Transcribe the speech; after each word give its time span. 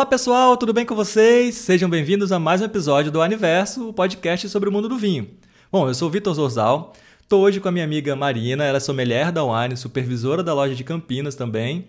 Olá 0.00 0.06
pessoal, 0.06 0.56
tudo 0.56 0.72
bem 0.72 0.86
com 0.86 0.94
vocês? 0.94 1.56
Sejam 1.56 1.86
bem-vindos 1.86 2.32
a 2.32 2.38
mais 2.38 2.62
um 2.62 2.64
episódio 2.64 3.12
do 3.12 3.20
Aniverso, 3.20 3.86
o 3.86 3.92
podcast 3.92 4.48
sobre 4.48 4.66
o 4.66 4.72
mundo 4.72 4.88
do 4.88 4.96
vinho. 4.96 5.28
Bom, 5.70 5.86
eu 5.86 5.92
sou 5.92 6.08
o 6.08 6.10
Vitor 6.10 6.32
Zorzal, 6.32 6.94
estou 7.20 7.42
hoje 7.42 7.60
com 7.60 7.68
a 7.68 7.70
minha 7.70 7.84
amiga 7.84 8.16
Marina, 8.16 8.64
ela 8.64 8.78
é 8.78 8.80
sommelier 8.80 9.30
da 9.30 9.44
Wine, 9.44 9.76
supervisora 9.76 10.42
da 10.42 10.54
loja 10.54 10.74
de 10.74 10.82
Campinas 10.84 11.34
também. 11.34 11.88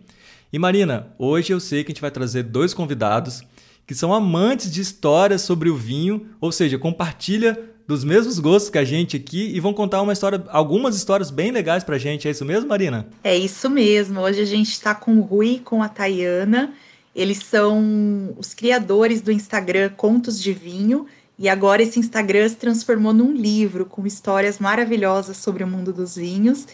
E 0.52 0.60
Marina, 0.60 1.08
hoje 1.18 1.54
eu 1.54 1.60
sei 1.62 1.86
que 1.86 1.92
a 1.92 1.94
gente 1.94 2.02
vai 2.02 2.12
trazer 2.12 2.44
dois 2.44 2.74
convidados 2.74 3.44
que 3.88 3.96
são 3.96 4.14
amantes 4.14 4.70
de 4.70 4.82
histórias 4.82 5.44
sobre 5.44 5.70
o 5.70 5.78
vinho, 5.78 6.32
ou 6.42 6.52
seja, 6.52 6.78
compartilha 6.78 7.58
dos 7.88 8.04
mesmos 8.04 8.40
gostos 8.40 8.70
que 8.70 8.78
a 8.78 8.84
gente 8.84 9.16
aqui 9.16 9.56
e 9.56 9.60
vão 9.62 9.74
contar 9.74 10.02
uma 10.02 10.12
história, 10.12 10.44
algumas 10.50 10.98
histórias 10.98 11.32
bem 11.32 11.50
legais 11.50 11.82
pra 11.82 11.98
gente. 11.98 12.28
É 12.28 12.32
isso 12.32 12.44
mesmo, 12.44 12.68
Marina? 12.68 13.08
É 13.24 13.38
isso 13.38 13.70
mesmo. 13.70 14.20
Hoje 14.20 14.42
a 14.42 14.46
gente 14.46 14.70
está 14.70 14.94
com 14.94 15.16
o 15.18 15.22
Rui 15.22 15.62
com 15.64 15.82
a 15.82 15.88
Tayana. 15.88 16.74
Eles 17.16 17.40
são 17.40 18.34
os 18.38 18.54
criadores 18.54 19.22
do 19.22 19.32
Instagram 19.32 19.90
Contos 19.90 20.42
de 20.42 20.54
Vinho. 20.54 21.06
E 21.38 21.50
agora 21.50 21.82
esse 21.82 22.00
Instagram 22.00 22.48
se 22.48 22.56
transformou 22.56 23.14
num 23.14 23.34
livro 23.34 23.86
com 23.86 24.06
histórias 24.06 24.60
maravilhosas 24.60 25.38
sobre 25.38 25.64
o 25.64 25.68
mundo 25.68 25.92
dos 25.92 26.16
vinhos. 26.16 26.68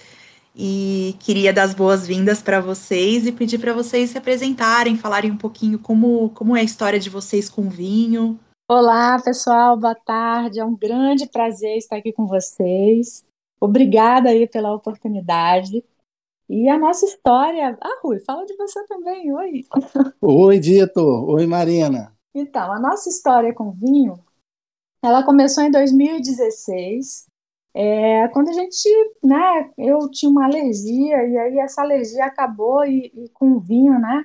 E 0.56 1.16
queria 1.20 1.54
dar 1.54 1.64
as 1.64 1.74
boas-vindas 1.74 2.42
para 2.42 2.60
vocês 2.60 3.28
e 3.28 3.32
pedir 3.32 3.60
para 3.60 3.74
vocês 3.74 4.10
se 4.10 4.18
apresentarem, 4.18 4.98
falarem 4.98 5.32
um 5.32 5.38
pouquinho 5.38 5.80
como, 5.80 6.32
como 6.32 6.58
é 6.58 6.62
a 6.62 6.64
história 6.64 7.00
de 7.00 7.10
vocês 7.10 7.48
com 7.48 7.70
vinho. 7.70 8.40
Olá, 8.70 9.22
pessoal, 9.22 9.78
boa 9.78 9.96
tarde. 9.96 10.60
É 10.60 10.66
um 10.66 10.76
grande 10.76 11.28
prazer 11.28 11.78
estar 11.78 11.98
aqui 11.98 12.12
com 12.12 12.28
vocês. 12.28 13.24
Obrigada 13.62 14.30
aí 14.30 14.48
pela 14.48 14.74
oportunidade. 14.74 15.84
E 16.50 16.70
a 16.70 16.78
nossa 16.78 17.06
história. 17.06 17.78
Ah, 17.82 18.00
Rui, 18.02 18.20
fala 18.22 18.46
de 18.46 18.56
você 18.56 18.84
também. 18.86 19.34
Oi. 19.34 19.66
Oi, 20.22 20.60
Vitor. 20.60 21.30
Oi, 21.30 21.46
Marina. 21.46 22.16
Então, 22.34 22.72
a 22.72 22.80
nossa 22.80 23.10
história 23.10 23.54
com 23.54 23.72
vinho, 23.72 24.20
ela 25.04 25.24
começou 25.24 25.64
em 25.64 25.72
2016, 25.72 27.28
é, 27.74 28.28
quando 28.30 28.50
a 28.50 28.54
gente, 28.54 28.90
né, 29.24 29.72
eu 29.78 30.10
tinha 30.10 30.32
uma 30.32 30.46
alergia 30.46 31.28
e 31.28 31.38
aí 31.38 31.60
essa 31.60 31.82
alergia 31.82 32.26
acabou 32.26 32.86
e, 32.86 33.12
e 33.16 33.30
com 33.30 33.54
o 33.54 33.60
vinho, 33.60 34.00
né, 34.00 34.24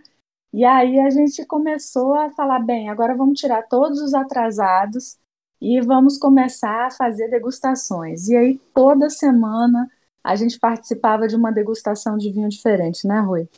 e 0.53 0.64
aí 0.64 1.01
a 1.01 1.09
gente 1.09 1.45
começou 1.47 2.14
a 2.14 2.31
falar, 2.31 2.59
bem, 2.61 2.91
agora 2.91 3.17
vamos 3.17 3.41
tirar 3.41 3.62
todos 3.69 4.01
os 4.01 4.12
atrasados 4.12 5.17
e 5.61 5.81
vamos 5.81 6.19
começar 6.19 6.86
a 6.86 6.91
fazer 6.91 7.29
degustações. 7.29 8.29
E 8.29 8.36
aí 8.36 8.59
toda 8.75 9.09
semana 9.09 9.91
a 10.25 10.37
gente 10.37 10.59
participava 10.59 11.27
de 11.27 11.34
uma 11.34 11.51
degustação 11.51 12.17
de 12.17 12.31
vinho 12.31 12.48
diferente, 12.48 13.06
né, 13.06 13.20
Rui? 13.20 13.48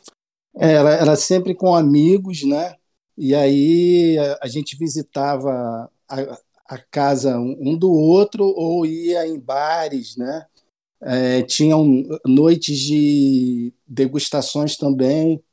É, 0.55 0.73
era, 0.73 0.93
era 0.95 1.15
sempre 1.15 1.53
com 1.53 1.75
amigos, 1.75 2.43
né? 2.43 2.75
E 3.17 3.35
aí 3.35 4.17
a, 4.17 4.39
a 4.43 4.47
gente 4.47 4.77
visitava 4.77 5.89
a, 6.09 6.39
a 6.67 6.77
casa 6.77 7.37
um 7.37 7.77
do 7.77 7.91
outro 7.91 8.43
ou 8.43 8.85
ia 8.85 9.27
em 9.27 9.39
bares, 9.39 10.17
né? 10.17 10.45
É, 11.01 11.43
tinham 11.43 11.85
noites 12.25 12.77
de 12.79 13.73
degustações 13.87 14.75
também. 14.75 15.43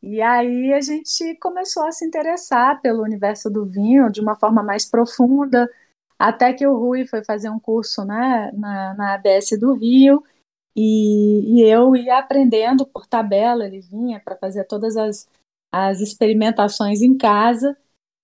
E 0.00 0.22
aí 0.22 0.72
a 0.72 0.80
gente 0.80 1.34
começou 1.40 1.84
a 1.84 1.90
se 1.90 2.04
interessar 2.04 2.80
pelo 2.80 3.02
universo 3.02 3.50
do 3.50 3.66
vinho 3.66 4.10
de 4.10 4.20
uma 4.20 4.36
forma 4.36 4.62
mais 4.62 4.84
profunda, 4.84 5.68
até 6.18 6.52
que 6.52 6.66
o 6.66 6.76
Rui 6.76 7.06
foi 7.06 7.22
fazer 7.24 7.48
um 7.48 7.60
curso 7.60 8.04
né, 8.04 8.50
na, 8.54 8.94
na 8.94 9.14
ABS 9.14 9.50
do 9.58 9.74
Rio, 9.74 10.22
e, 10.76 11.56
e 11.56 11.62
eu 11.62 11.94
ia 11.96 12.18
aprendendo 12.18 12.86
por 12.86 13.06
tabela, 13.06 13.66
ele 13.66 13.80
vinha 13.80 14.20
para 14.20 14.36
fazer 14.36 14.64
todas 14.64 14.96
as, 14.96 15.28
as 15.72 16.00
experimentações 16.00 17.02
em 17.02 17.16
casa, 17.16 17.76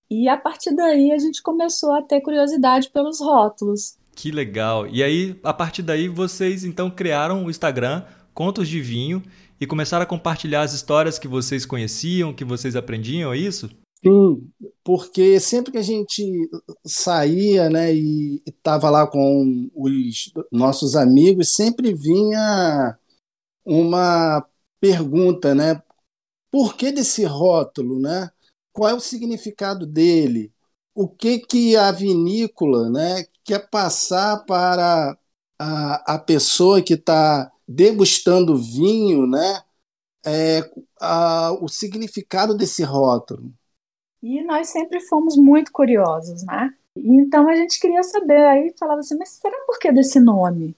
e 0.09 0.27
a 0.29 0.37
partir 0.37 0.75
daí 0.75 1.11
a 1.11 1.17
gente 1.17 1.41
começou 1.41 1.93
a 1.93 2.01
ter 2.01 2.21
curiosidade 2.21 2.89
pelos 2.89 3.19
rótulos. 3.19 3.97
Que 4.15 4.31
legal! 4.31 4.87
E 4.87 5.03
aí, 5.03 5.39
a 5.43 5.53
partir 5.53 5.81
daí, 5.81 6.07
vocês 6.07 6.63
então 6.63 6.89
criaram 6.89 7.45
o 7.45 7.49
Instagram 7.49 8.03
Contos 8.33 8.67
de 8.67 8.79
Vinho 8.79 9.21
e 9.59 9.65
começaram 9.65 10.03
a 10.03 10.07
compartilhar 10.07 10.61
as 10.61 10.73
histórias 10.73 11.17
que 11.17 11.27
vocês 11.27 11.65
conheciam, 11.65 12.33
que 12.33 12.45
vocês 12.45 12.75
aprendiam, 12.75 13.33
é 13.33 13.37
isso? 13.37 13.69
Sim, 14.05 14.51
porque 14.83 15.39
sempre 15.39 15.71
que 15.71 15.79
a 15.79 15.81
gente 15.81 16.23
saía, 16.85 17.69
né, 17.71 17.91
e 17.93 18.41
estava 18.45 18.89
lá 18.91 19.07
com 19.07 19.67
os 19.73 20.31
nossos 20.51 20.95
amigos, 20.95 21.55
sempre 21.55 21.91
vinha 21.93 22.95
uma 23.65 24.45
pergunta, 24.79 25.55
né? 25.55 25.81
Por 26.51 26.75
que 26.77 26.91
desse 26.91 27.25
rótulo, 27.25 27.99
né? 28.01 28.31
Qual 28.73 28.89
é 28.89 28.93
o 28.95 28.99
significado 29.01 29.85
dele? 29.87 30.53
O 30.95 31.07
que 31.09 31.39
que 31.39 31.75
a 31.77 31.91
vinícola, 31.91 32.89
né, 32.89 33.25
quer 33.43 33.69
passar 33.69 34.45
para 34.45 35.17
a, 35.59 36.15
a 36.15 36.19
pessoa 36.19 36.81
que 36.83 36.95
está 36.95 37.51
degustando 37.67 38.57
vinho, 38.57 39.27
né? 39.27 39.63
É, 40.25 40.69
a, 41.01 41.51
o 41.61 41.67
significado 41.69 42.55
desse 42.57 42.83
rótulo. 42.83 43.53
E 44.25 44.41
nós 44.41 44.69
sempre 44.69 44.99
fomos 44.99 45.37
muito 45.37 45.71
curiosos, 45.71 46.43
né? 46.43 46.73
Então 46.97 47.47
a 47.47 47.55
gente 47.55 47.79
queria 47.79 48.01
saber, 48.01 48.43
aí 48.43 48.73
falava 48.75 49.01
assim, 49.01 49.15
mas 49.19 49.29
será 49.29 49.55
por 49.67 49.77
que 49.77 49.91
desse 49.91 50.19
nome? 50.19 50.75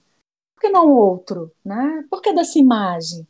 Por 0.54 0.60
que 0.60 0.68
não 0.68 0.92
outro? 0.92 1.50
Né? 1.64 2.04
Por 2.10 2.20
que 2.20 2.30
dessa 2.34 2.58
imagem? 2.58 3.26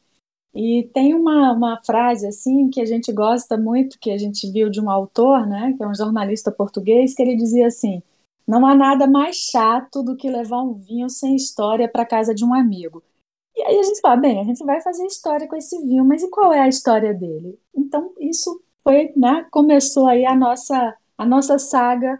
E 0.52 0.90
tem 0.92 1.14
uma, 1.14 1.52
uma 1.52 1.80
frase 1.86 2.26
assim 2.26 2.68
que 2.68 2.80
a 2.80 2.84
gente 2.84 3.12
gosta 3.12 3.56
muito, 3.56 3.96
que 4.00 4.10
a 4.10 4.18
gente 4.18 4.50
viu 4.50 4.68
de 4.68 4.80
um 4.80 4.90
autor, 4.90 5.46
né, 5.46 5.72
que 5.76 5.84
é 5.84 5.86
um 5.86 5.94
jornalista 5.94 6.50
português, 6.50 7.14
que 7.14 7.22
ele 7.22 7.36
dizia 7.36 7.68
assim: 7.68 8.02
não 8.44 8.66
há 8.66 8.74
nada 8.74 9.06
mais 9.06 9.36
chato 9.36 10.02
do 10.02 10.16
que 10.16 10.28
levar 10.28 10.62
um 10.62 10.74
vinho 10.74 11.08
sem 11.08 11.36
história 11.36 11.88
para 11.88 12.04
casa 12.04 12.34
de 12.34 12.44
um 12.44 12.52
amigo. 12.52 13.04
E 13.54 13.62
aí 13.62 13.78
a 13.78 13.82
gente 13.84 14.00
fala, 14.00 14.16
bem, 14.16 14.40
a 14.40 14.44
gente 14.44 14.64
vai 14.64 14.80
fazer 14.80 15.06
história 15.06 15.46
com 15.46 15.54
esse 15.54 15.78
vinho, 15.86 16.04
mas 16.04 16.24
e 16.24 16.28
qual 16.28 16.52
é 16.52 16.58
a 16.58 16.68
história 16.68 17.14
dele? 17.14 17.56
Então 17.72 18.12
isso 18.18 18.60
foi, 18.88 19.12
né, 19.14 19.44
começou 19.50 20.08
aí 20.08 20.24
a 20.24 20.34
nossa 20.34 20.94
a 21.18 21.26
nossa 21.26 21.58
saga 21.58 22.18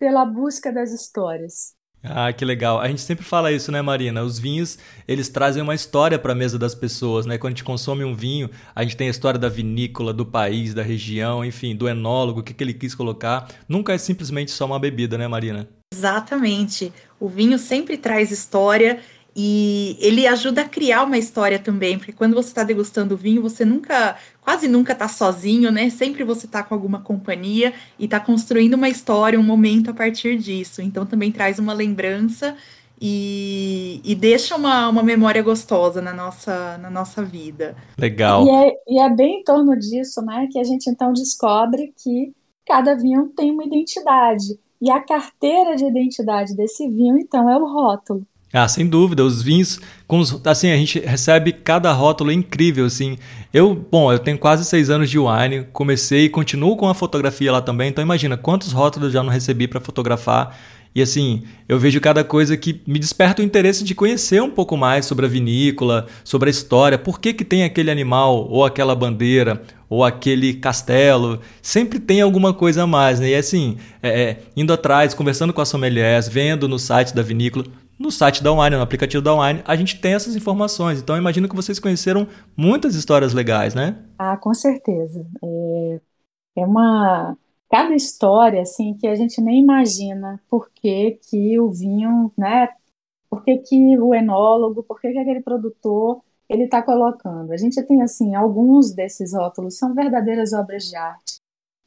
pela 0.00 0.24
busca 0.24 0.72
das 0.72 0.90
histórias. 0.90 1.76
Ah, 2.02 2.32
que 2.32 2.44
legal. 2.44 2.80
A 2.80 2.88
gente 2.88 3.02
sempre 3.02 3.24
fala 3.24 3.52
isso, 3.52 3.70
né, 3.70 3.82
Marina? 3.82 4.22
Os 4.22 4.38
vinhos, 4.38 4.78
eles 5.06 5.28
trazem 5.28 5.62
uma 5.62 5.74
história 5.74 6.18
para 6.18 6.32
a 6.32 6.34
mesa 6.34 6.58
das 6.58 6.74
pessoas, 6.74 7.26
né? 7.26 7.36
Quando 7.36 7.52
a 7.52 7.54
gente 7.54 7.64
consome 7.64 8.04
um 8.04 8.14
vinho, 8.14 8.48
a 8.74 8.82
gente 8.82 8.96
tem 8.96 9.08
a 9.08 9.10
história 9.10 9.38
da 9.38 9.48
vinícola, 9.48 10.12
do 10.12 10.24
país, 10.24 10.72
da 10.72 10.82
região, 10.82 11.44
enfim, 11.44 11.76
do 11.76 11.88
enólogo, 11.88 12.40
o 12.40 12.42
que, 12.42 12.54
que 12.54 12.64
ele 12.64 12.74
quis 12.74 12.94
colocar. 12.94 13.48
Nunca 13.68 13.92
é 13.92 13.98
simplesmente 13.98 14.50
só 14.50 14.64
uma 14.64 14.78
bebida, 14.78 15.18
né, 15.18 15.28
Marina? 15.28 15.68
Exatamente. 15.92 16.92
O 17.20 17.28
vinho 17.28 17.58
sempre 17.58 17.98
traz 17.98 18.30
história 18.30 19.00
e 19.40 19.96
ele 20.00 20.26
ajuda 20.26 20.62
a 20.62 20.68
criar 20.68 21.04
uma 21.04 21.16
história 21.16 21.60
também, 21.60 21.96
porque 21.96 22.12
quando 22.12 22.34
você 22.34 22.48
está 22.48 22.64
degustando 22.64 23.16
vinho, 23.16 23.40
você 23.40 23.64
nunca, 23.64 24.16
quase 24.40 24.66
nunca 24.66 24.92
está 24.94 25.06
sozinho, 25.06 25.70
né? 25.70 25.90
Sempre 25.90 26.24
você 26.24 26.46
está 26.46 26.60
com 26.60 26.74
alguma 26.74 27.00
companhia 27.02 27.72
e 28.00 28.06
está 28.06 28.18
construindo 28.18 28.74
uma 28.74 28.88
história, 28.88 29.38
um 29.38 29.44
momento 29.44 29.92
a 29.92 29.94
partir 29.94 30.38
disso. 30.38 30.82
Então 30.82 31.06
também 31.06 31.30
traz 31.30 31.60
uma 31.60 31.72
lembrança 31.72 32.56
e, 33.00 34.00
e 34.02 34.12
deixa 34.16 34.56
uma, 34.56 34.88
uma 34.88 35.04
memória 35.04 35.40
gostosa 35.40 36.02
na 36.02 36.12
nossa, 36.12 36.76
na 36.78 36.90
nossa 36.90 37.22
vida. 37.22 37.76
Legal. 37.96 38.44
E 38.44 38.50
é, 38.50 38.72
e 38.88 39.00
é 39.00 39.08
bem 39.08 39.38
em 39.38 39.44
torno 39.44 39.78
disso, 39.78 40.20
né, 40.20 40.48
que 40.50 40.58
a 40.58 40.64
gente 40.64 40.90
então 40.90 41.12
descobre 41.12 41.94
que 42.02 42.34
cada 42.66 42.96
vinho 42.96 43.28
tem 43.36 43.52
uma 43.52 43.64
identidade. 43.64 44.58
E 44.82 44.90
a 44.90 44.98
carteira 44.98 45.76
de 45.76 45.84
identidade 45.84 46.56
desse 46.56 46.88
vinho, 46.88 47.16
então, 47.18 47.48
é 47.48 47.56
o 47.56 47.72
rótulo. 47.72 48.26
Ah, 48.52 48.66
sem 48.66 48.86
dúvida, 48.86 49.22
os 49.22 49.42
vinhos, 49.42 49.78
os, 50.08 50.40
assim, 50.46 50.70
a 50.70 50.76
gente 50.76 50.98
recebe 51.00 51.52
cada 51.52 51.92
rótulo 51.92 52.32
incrível, 52.32 52.86
assim. 52.86 53.18
Eu, 53.52 53.74
bom, 53.74 54.10
eu 54.10 54.18
tenho 54.18 54.38
quase 54.38 54.64
seis 54.64 54.88
anos 54.88 55.10
de 55.10 55.18
wine, 55.18 55.66
comecei 55.70 56.24
e 56.24 56.28
continuo 56.30 56.74
com 56.74 56.88
a 56.88 56.94
fotografia 56.94 57.52
lá 57.52 57.60
também, 57.60 57.90
então 57.90 58.02
imagina 58.02 58.38
quantos 58.38 58.72
rótulos 58.72 59.08
eu 59.08 59.12
já 59.12 59.22
não 59.22 59.30
recebi 59.30 59.68
para 59.68 59.80
fotografar. 59.80 60.58
E 60.94 61.02
assim, 61.02 61.42
eu 61.68 61.78
vejo 61.78 62.00
cada 62.00 62.24
coisa 62.24 62.56
que 62.56 62.80
me 62.86 62.98
desperta 62.98 63.42
o 63.42 63.44
interesse 63.44 63.84
de 63.84 63.94
conhecer 63.94 64.42
um 64.42 64.50
pouco 64.50 64.76
mais 64.76 65.04
sobre 65.04 65.26
a 65.26 65.28
vinícola, 65.28 66.06
sobre 66.24 66.48
a 66.48 66.50
história, 66.50 66.98
por 66.98 67.20
que, 67.20 67.34
que 67.34 67.44
tem 67.44 67.64
aquele 67.64 67.90
animal, 67.90 68.48
ou 68.50 68.64
aquela 68.64 68.94
bandeira, 68.94 69.62
ou 69.88 70.02
aquele 70.02 70.54
castelo. 70.54 71.40
Sempre 71.60 72.00
tem 72.00 72.22
alguma 72.22 72.54
coisa 72.54 72.84
a 72.84 72.86
mais, 72.86 73.20
né? 73.20 73.28
E 73.28 73.34
assim, 73.34 73.76
é, 74.02 74.22
é, 74.22 74.38
indo 74.56 74.72
atrás, 74.72 75.12
conversando 75.12 75.52
com 75.52 75.60
as 75.60 75.68
sommeliers, 75.68 76.28
vendo 76.28 76.66
no 76.66 76.78
site 76.78 77.14
da 77.14 77.22
vinícola, 77.22 77.66
no 77.98 78.10
site 78.10 78.42
da 78.42 78.52
Wine, 78.52 78.76
no 78.76 78.82
aplicativo 78.82 79.22
da 79.22 79.34
Wine, 79.34 79.62
a 79.66 79.74
gente 79.74 80.00
tem 80.00 80.14
essas 80.14 80.36
informações. 80.36 81.00
Então, 81.00 81.16
imagino 81.16 81.48
que 81.48 81.56
vocês 81.56 81.80
conheceram 81.80 82.28
muitas 82.56 82.94
histórias 82.94 83.34
legais, 83.34 83.74
né? 83.74 84.04
Ah, 84.18 84.36
com 84.36 84.54
certeza. 84.54 85.26
É, 85.42 86.00
é 86.56 86.64
uma 86.64 87.36
cada 87.70 87.94
história 87.94 88.62
assim 88.62 88.94
que 88.94 89.06
a 89.06 89.14
gente 89.14 89.40
nem 89.40 89.60
imagina 89.60 90.40
por 90.48 90.70
que, 90.70 91.18
que 91.28 91.58
o 91.60 91.70
vinho, 91.70 92.32
né? 92.36 92.68
Por 93.28 93.44
que, 93.44 93.58
que 93.58 93.98
o 93.98 94.14
enólogo, 94.14 94.82
por 94.82 95.00
que, 95.00 95.12
que 95.12 95.18
aquele 95.18 95.40
produtor 95.42 96.22
ele 96.48 96.64
está 96.64 96.82
colocando. 96.82 97.52
A 97.52 97.56
gente 97.56 97.82
tem 97.82 98.00
assim 98.02 98.34
alguns 98.34 98.92
desses 98.92 99.34
rótulos 99.34 99.76
são 99.76 99.94
verdadeiras 99.94 100.52
obras 100.52 100.84
de 100.84 100.96
arte. 100.96 101.38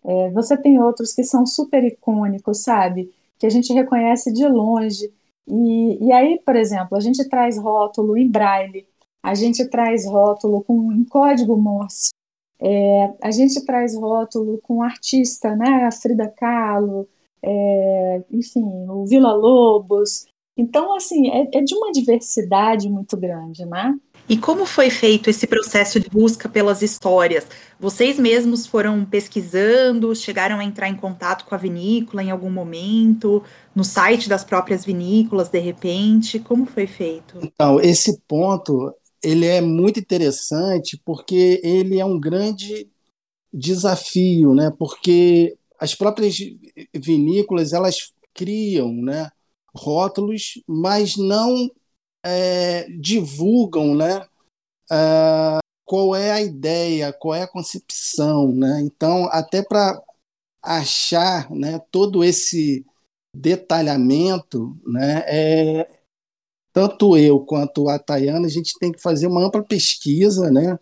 É, 0.03 0.29
você 0.31 0.55
tem 0.55 0.79
outros 0.79 1.13
que 1.13 1.23
são 1.23 1.45
super 1.45 1.83
icônicos, 1.83 2.63
sabe? 2.63 3.11
Que 3.39 3.47
a 3.47 3.49
gente 3.49 3.73
reconhece 3.73 4.31
de 4.31 4.47
longe. 4.47 5.11
E, 5.47 6.07
e 6.07 6.11
aí, 6.11 6.39
por 6.45 6.55
exemplo, 6.55 6.97
a 6.97 6.99
gente 6.99 7.27
traz 7.27 7.57
rótulo 7.57 8.17
em 8.17 8.29
braille, 8.29 8.87
a 9.23 9.35
gente 9.35 9.65
traz 9.69 10.05
rótulo 10.05 10.63
com, 10.63 10.91
em 10.91 11.03
código 11.03 11.57
Morse, 11.57 12.11
é, 12.59 13.13
a 13.21 13.31
gente 13.31 13.63
traz 13.65 13.95
rótulo 13.95 14.59
com 14.61 14.83
artista, 14.83 15.55
né? 15.55 15.85
A 15.85 15.91
Frida 15.91 16.29
Kahlo, 16.29 17.07
é, 17.41 18.23
enfim, 18.31 18.63
o 18.87 19.05
Vila 19.05 19.33
Lobos. 19.33 20.27
Então, 20.55 20.95
assim, 20.95 21.29
é, 21.29 21.57
é 21.57 21.61
de 21.61 21.73
uma 21.73 21.91
diversidade 21.91 22.87
muito 22.89 23.17
grande, 23.17 23.65
né? 23.65 23.97
E 24.31 24.37
como 24.37 24.65
foi 24.65 24.89
feito 24.89 25.29
esse 25.29 25.45
processo 25.45 25.99
de 25.99 26.09
busca 26.09 26.47
pelas 26.47 26.81
histórias? 26.81 27.45
Vocês 27.77 28.17
mesmos 28.17 28.65
foram 28.65 29.03
pesquisando, 29.03 30.15
chegaram 30.15 30.57
a 30.57 30.63
entrar 30.63 30.87
em 30.87 30.95
contato 30.95 31.43
com 31.43 31.53
a 31.53 31.57
vinícola 31.57 32.23
em 32.23 32.31
algum 32.31 32.49
momento, 32.49 33.43
no 33.75 33.83
site 33.83 34.29
das 34.29 34.45
próprias 34.45 34.85
vinícolas, 34.85 35.49
de 35.49 35.59
repente? 35.59 36.39
Como 36.39 36.65
foi 36.65 36.87
feito? 36.87 37.39
Então, 37.43 37.81
esse 37.81 38.21
ponto 38.25 38.95
ele 39.21 39.45
é 39.45 39.59
muito 39.59 39.99
interessante 39.99 40.97
porque 41.03 41.59
ele 41.61 41.99
é 41.99 42.05
um 42.05 42.17
grande 42.17 42.87
desafio, 43.53 44.53
né? 44.53 44.71
Porque 44.79 45.57
as 45.77 45.93
próprias 45.93 46.37
vinícolas 46.95 47.73
elas 47.73 48.13
criam, 48.33 48.93
né? 48.93 49.29
Rótulos, 49.75 50.53
mas 50.65 51.17
não 51.17 51.69
é, 52.25 52.89
divulgam 52.89 53.95
né, 53.95 54.25
uh, 54.91 55.59
qual 55.85 56.15
é 56.15 56.31
a 56.31 56.41
ideia, 56.41 57.13
qual 57.13 57.35
é 57.35 57.43
a 57.43 57.47
concepção. 57.47 58.51
Né? 58.53 58.81
Então, 58.81 59.25
até 59.31 59.63
para 59.63 60.01
achar 60.63 61.49
né, 61.51 61.79
todo 61.91 62.23
esse 62.23 62.85
detalhamento, 63.35 64.77
né, 64.85 65.23
é, 65.25 66.01
tanto 66.73 67.17
eu 67.17 67.39
quanto 67.39 67.89
a 67.89 67.99
Tayana, 67.99 68.45
a 68.47 68.49
gente 68.49 68.77
tem 68.79 68.91
que 68.91 69.01
fazer 69.01 69.27
uma 69.27 69.45
ampla 69.45 69.63
pesquisa, 69.63 70.49
né? 70.49 70.79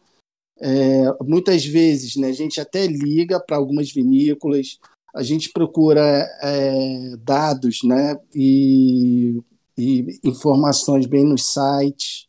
É, 0.62 1.06
muitas 1.24 1.65
vezes 1.65 2.18
né, 2.18 2.27
a 2.27 2.33
gente 2.33 2.59
até 2.59 2.86
liga 2.86 3.39
para 3.39 3.56
algumas 3.56 3.91
vinícolas, 3.91 4.77
a 5.15 5.24
gente 5.24 5.51
procura 5.51 6.01
é, 6.41 7.15
dados 7.18 7.81
né, 7.83 8.19
e 8.36 9.41
e 9.79 10.19
informações 10.25 11.05
bem 11.05 11.23
nos 11.23 11.53
sites, 11.53 12.27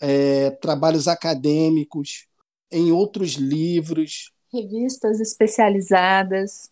é, 0.00 0.50
trabalhos 0.52 1.06
acadêmicos, 1.06 2.26
em 2.72 2.90
outros 2.90 3.32
livros. 3.32 4.32
Revistas 4.50 5.20
especializadas. 5.20 6.70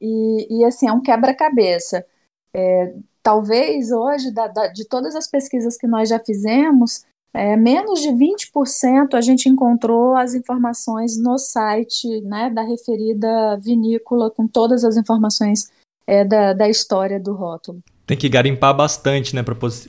E, 0.00 0.60
e 0.60 0.64
assim, 0.64 0.88
é 0.88 0.92
um 0.92 1.02
quebra-cabeça. 1.02 2.06
É, 2.54 2.94
talvez 3.22 3.92
hoje, 3.92 4.30
da, 4.32 4.48
da, 4.48 4.68
de 4.68 4.86
todas 4.88 5.14
as 5.14 5.28
pesquisas 5.28 5.76
que 5.76 5.86
nós 5.86 6.08
já 6.08 6.18
fizemos, 6.18 7.04
é, 7.34 7.54
menos 7.54 8.00
de 8.00 8.08
20% 8.08 9.12
a 9.12 9.20
gente 9.20 9.48
encontrou 9.48 10.16
as 10.16 10.34
informações 10.34 11.18
no 11.18 11.36
site 11.36 12.22
né, 12.22 12.48
da 12.48 12.62
referida 12.62 13.58
vinícola, 13.58 14.30
com 14.30 14.46
todas 14.46 14.84
as 14.84 14.96
informações 14.96 15.70
é, 16.06 16.24
da, 16.24 16.54
da 16.54 16.68
história 16.68 17.20
do 17.20 17.34
rótulo 17.34 17.82
tem 18.06 18.16
que 18.16 18.28
garimpar 18.28 18.74
bastante, 18.74 19.34
né, 19.34 19.42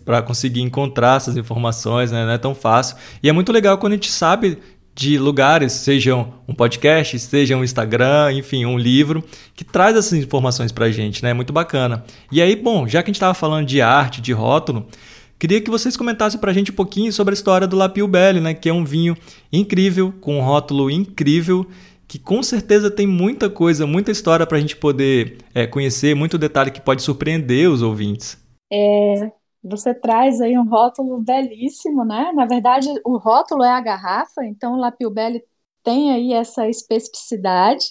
para 0.06 0.22
conseguir 0.22 0.62
encontrar 0.62 1.18
essas 1.18 1.36
informações, 1.36 2.12
né? 2.12 2.26
Não 2.26 2.32
é 2.32 2.38
tão 2.38 2.56
fácil. 2.56 2.96
E 3.22 3.28
é 3.28 3.32
muito 3.34 3.52
legal 3.52 3.78
quando 3.78 3.94
a 3.94 3.96
gente 3.96 4.12
sabe 4.12 4.58
de 4.96 5.20
lugares, 5.20 5.74
sejam 5.74 6.34
um 6.48 6.54
podcast, 6.54 7.20
seja 7.20 7.58
um 7.58 7.64
Instagram, 7.64 8.32
enfim, 8.32 8.66
um 8.66 8.78
livro, 8.78 9.22
que 9.54 9.66
traz 9.66 9.98
essas 9.98 10.14
informações 10.14 10.72
para 10.72 10.86
a 10.86 10.92
gente, 10.92 11.22
né? 11.22 11.32
É 11.32 11.34
muito 11.34 11.52
bacana. 11.52 12.06
E 12.32 12.42
aí, 12.42 12.56
bom, 12.56 12.88
já 12.88 13.04
que 13.04 13.10
a 13.10 13.12
gente 13.12 13.18
estava 13.18 13.34
falando 13.34 13.68
de 13.68 13.82
arte, 13.82 14.22
de 14.22 14.32
rótulo, 14.32 14.88
queria 15.38 15.60
que 15.60 15.70
vocês 15.70 15.98
comentassem 15.98 16.40
para 16.40 16.52
a 16.52 16.54
gente 16.54 16.72
um 16.72 16.76
pouquinho 16.76 17.12
sobre 17.12 17.34
a 17.34 17.36
história 17.36 17.68
do 17.68 17.76
Lapio 17.76 18.08
Belli, 18.08 18.40
né? 18.40 18.54
Que 18.54 18.70
é 18.70 18.74
um 18.74 18.86
vinho 18.86 19.18
incrível, 19.52 20.14
com 20.22 20.40
um 20.40 20.42
rótulo 20.42 20.90
incrível 20.90 21.68
que 22.08 22.20
com 22.20 22.44
certeza 22.44 22.92
tem 22.92 23.08
muita 23.08 23.50
coisa, 23.50 23.88
muita 23.88 24.12
história 24.12 24.46
para 24.46 24.58
a 24.58 24.62
gente 24.62 24.76
poder 24.76 25.38
é, 25.54 25.66
conhecer, 25.66 26.16
muito 26.16 26.38
detalhe 26.38 26.72
que 26.72 26.82
pode 26.82 27.02
surpreender 27.02 27.70
os 27.70 27.82
ouvintes. 27.82 28.38
É, 28.72 29.32
você 29.64 29.94
traz 29.94 30.40
aí 30.42 30.58
um 30.58 30.68
rótulo 30.68 31.20
belíssimo, 31.20 32.06
né? 32.06 32.32
Na 32.34 32.46
verdade, 32.46 32.88
o 33.04 33.18
rótulo 33.18 33.64
é 33.64 33.72
a 33.72 33.82
garrafa, 33.82 34.46
então 34.46 34.74
o 34.74 34.78
Lapio 34.78 35.10
Belli 35.10 35.44
tem 35.84 36.12
aí 36.12 36.34
essa 36.34 36.68
especificidade, 36.68 37.86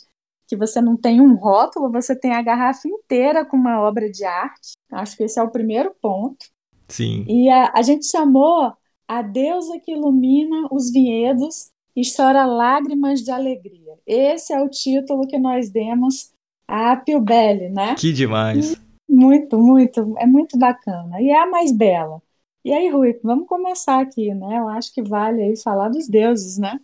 que 0.47 0.57
você 0.57 0.81
não 0.81 0.97
tem 0.97 1.21
um 1.21 1.35
rótulo, 1.35 1.91
você 1.91 2.15
tem 2.15 2.33
a 2.33 2.43
garrafa 2.43 2.87
inteira 2.87 3.45
com 3.45 3.57
uma 3.57 3.81
obra 3.81 4.11
de 4.11 4.25
arte. 4.25 4.73
Acho 4.93 5.17
que 5.17 5.25
esse 5.25 5.39
é 5.41 5.43
o 5.43 5.51
primeiro 5.51 5.95
ponto. 6.01 6.47
Sim. 6.89 7.25
E 7.29 7.49
a, 7.49 7.73
a 7.75 7.83
gente 7.83 8.07
chamou 8.07 8.73
a 9.09 9.23
deusa 9.23 9.79
que 9.81 9.93
ilumina 9.93 10.69
os 10.71 10.91
vinhedos 10.91 11.73
e 11.97 12.03
chora 12.05 12.45
lágrimas 12.45 13.21
de 13.21 13.31
alegria. 13.31 13.95
Esse 14.07 14.53
é 14.53 14.61
o 14.61 14.69
título 14.69 15.27
que 15.27 15.39
nós 15.39 15.71
demos 15.71 16.33
à 16.67 16.97
Pilbelli, 16.97 17.69
né? 17.69 17.95
Que 17.95 18.13
demais! 18.13 18.73
E 18.73 18.85
muito, 19.09 19.59
muito, 19.59 20.15
é 20.19 20.27
muito 20.27 20.59
bacana. 20.59 21.21
E 21.21 21.31
é 21.31 21.39
a 21.39 21.47
mais 21.47 21.71
bela. 21.71 22.21
E 22.65 22.73
aí, 22.73 22.89
Rui, 22.89 23.19
vamos 23.23 23.47
começar 23.47 24.01
aqui, 24.01 24.35
né? 24.35 24.59
Eu 24.59 24.69
acho 24.69 24.93
que 24.93 25.03
vale 25.03 25.43
aí 25.43 25.57
falar 25.57 25.91
dos 25.91 26.09
deuses, 26.09 26.59
né? 26.59 26.81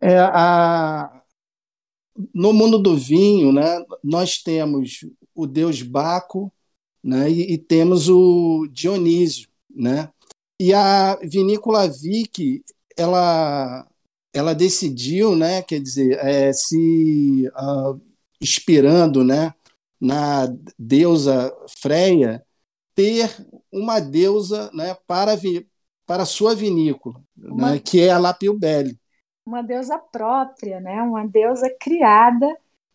É, 0.00 0.18
a... 0.18 1.22
No 2.32 2.52
mundo 2.52 2.78
do 2.78 2.96
vinho, 2.96 3.52
né, 3.52 3.84
nós 4.02 4.38
temos 4.38 5.04
o 5.34 5.46
deus 5.46 5.82
Baco 5.82 6.52
né, 7.02 7.28
e, 7.28 7.54
e 7.54 7.58
temos 7.58 8.08
o 8.08 8.68
Dionísio. 8.70 9.48
Né? 9.74 10.08
E 10.60 10.72
a 10.72 11.16
vinícola 11.16 11.88
Vic, 11.88 12.64
ela 12.96 13.86
ela 14.34 14.52
decidiu, 14.52 15.36
né, 15.36 15.62
quer 15.62 15.80
dizer, 15.80 16.18
é, 16.18 16.52
se 16.52 17.48
uh, 17.56 18.00
inspirando, 18.42 19.24
né, 19.24 19.54
na 20.00 20.52
deusa 20.76 21.54
Freia, 21.80 22.44
ter 22.94 23.30
uma 23.72 24.00
deusa, 24.00 24.70
né, 24.74 24.96
para 25.06 25.36
vi, 25.36 25.66
para 26.04 26.24
sua 26.24 26.54
vinícola, 26.54 27.22
uma, 27.38 27.72
né, 27.72 27.78
que 27.78 28.00
é 28.00 28.10
a 28.10 28.18
Lapiubelli. 28.18 28.98
Uma 29.46 29.62
deusa 29.62 29.98
própria, 29.98 30.80
né, 30.80 31.00
uma 31.02 31.26
deusa 31.26 31.72
criada 31.80 32.46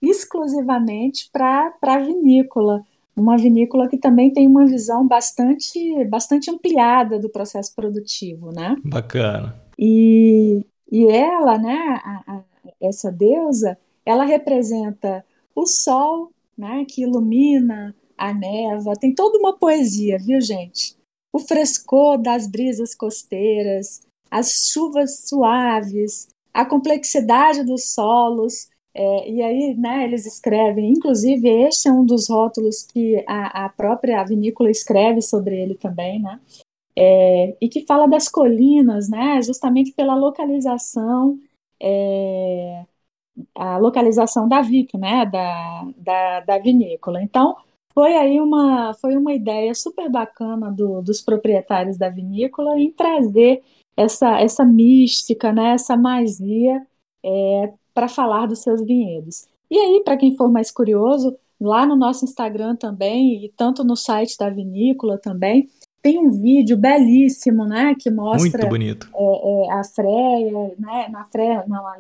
exclusivamente 0.02 1.30
para 1.32 1.74
a 1.82 2.00
vinícola, 2.00 2.84
uma 3.16 3.38
vinícola 3.38 3.88
que 3.88 3.98
também 3.98 4.32
tem 4.32 4.48
uma 4.48 4.66
visão 4.66 5.06
bastante 5.06 6.06
bastante 6.06 6.50
ampliada 6.50 7.20
do 7.20 7.30
processo 7.30 7.76
produtivo, 7.76 8.52
né? 8.52 8.78
Bacana. 8.84 9.62
E, 9.78 10.66
e 10.92 11.06
ela, 11.08 11.58
né, 11.58 12.02
a, 12.04 12.24
a, 12.28 12.44
essa 12.82 13.12
deusa, 13.12 13.78
ela 14.06 14.24
representa 14.24 15.24
o 15.56 15.66
sol, 15.66 16.32
né, 16.58 16.86
que 16.88 17.04
ilumina 17.04 17.96
a 18.18 18.34
neva. 18.34 18.94
Tem 19.00 19.14
toda 19.14 19.38
uma 19.38 19.58
poesia, 19.58 20.18
viu, 20.18 20.42
gente? 20.42 20.96
O 21.32 21.40
frescor 21.40 22.18
das 22.18 22.48
brisas 22.48 22.96
costeiras, 22.96 24.02
as 24.32 24.70
chuvas 24.72 25.28
suaves, 25.28 26.28
a 26.54 26.66
complexidade 26.66 27.64
dos 27.64 27.94
solos. 27.94 28.70
É, 28.94 29.30
e 29.30 29.42
aí, 29.42 29.76
né, 29.78 30.04
eles 30.06 30.26
escrevem, 30.26 30.92
inclusive, 30.92 31.48
este 31.48 31.88
é 31.88 31.92
um 31.92 32.04
dos 32.04 32.28
rótulos 32.28 32.84
que 32.84 33.24
a, 33.28 33.66
a 33.66 33.70
própria 33.70 34.24
vinícola 34.24 34.72
escreve 34.72 35.22
sobre 35.22 35.56
ele 35.56 35.76
também, 35.76 36.20
né? 36.22 36.40
É, 37.02 37.56
e 37.62 37.70
que 37.70 37.86
fala 37.86 38.08
das 38.08 38.28
colinas, 38.28 39.08
né, 39.10 39.42
justamente 39.42 39.94
pela 39.94 40.16
localização, 40.16 41.40
é, 41.82 42.84
a 43.56 43.78
localização 43.78 44.50
da 44.50 44.62
Vic, 44.62 44.98
né, 44.98 45.26
da, 45.26 45.88
da, 45.96 46.40
da 46.42 46.58
vinícola. 46.58 47.24
Então, 47.24 47.56
foi 47.94 48.16
aí 48.16 48.42
uma, 48.42 48.94
foi 48.96 49.16
uma 49.16 49.34
ideia 49.34 49.74
super 49.74 50.10
bacana 50.12 50.70
do, 50.70 51.02
dos 51.02 51.22
proprietários 51.22 51.98
da 51.98 52.10
vinícola 52.10 52.78
em 52.78 52.92
trazer 52.92 53.64
essa, 53.96 54.38
essa 54.42 54.66
mística, 54.66 55.54
né, 55.54 55.74
essa 55.76 55.96
magia 55.96 56.86
é, 57.24 57.74
para 57.94 58.10
falar 58.10 58.46
dos 58.46 58.60
seus 58.60 58.84
vinhedos. 58.84 59.48
E 59.72 59.78
aí, 59.78 60.02
para 60.04 60.18
quem 60.18 60.36
for 60.36 60.52
mais 60.52 60.70
curioso, 60.70 61.38
lá 61.62 61.86
no 61.86 61.96
nosso 61.96 62.26
Instagram 62.26 62.76
também, 62.76 63.46
e 63.46 63.50
tanto 63.56 63.86
no 63.86 63.96
site 63.96 64.38
da 64.38 64.50
vinícola 64.50 65.18
também, 65.18 65.70
tem 66.02 66.18
um 66.18 66.32
vídeo 66.32 66.78
belíssimo, 66.78 67.66
né, 67.66 67.96
que 68.00 68.10
mostra 68.10 68.40
Muito 68.40 68.68
bonito. 68.68 69.10
É, 69.14 69.20
é, 69.20 69.74
a 69.74 69.84
Freia, 69.84 70.72
né, 70.78 71.08
na 71.10 71.26
Freia, 71.26 71.64
não, 71.68 71.86
a, 71.86 71.96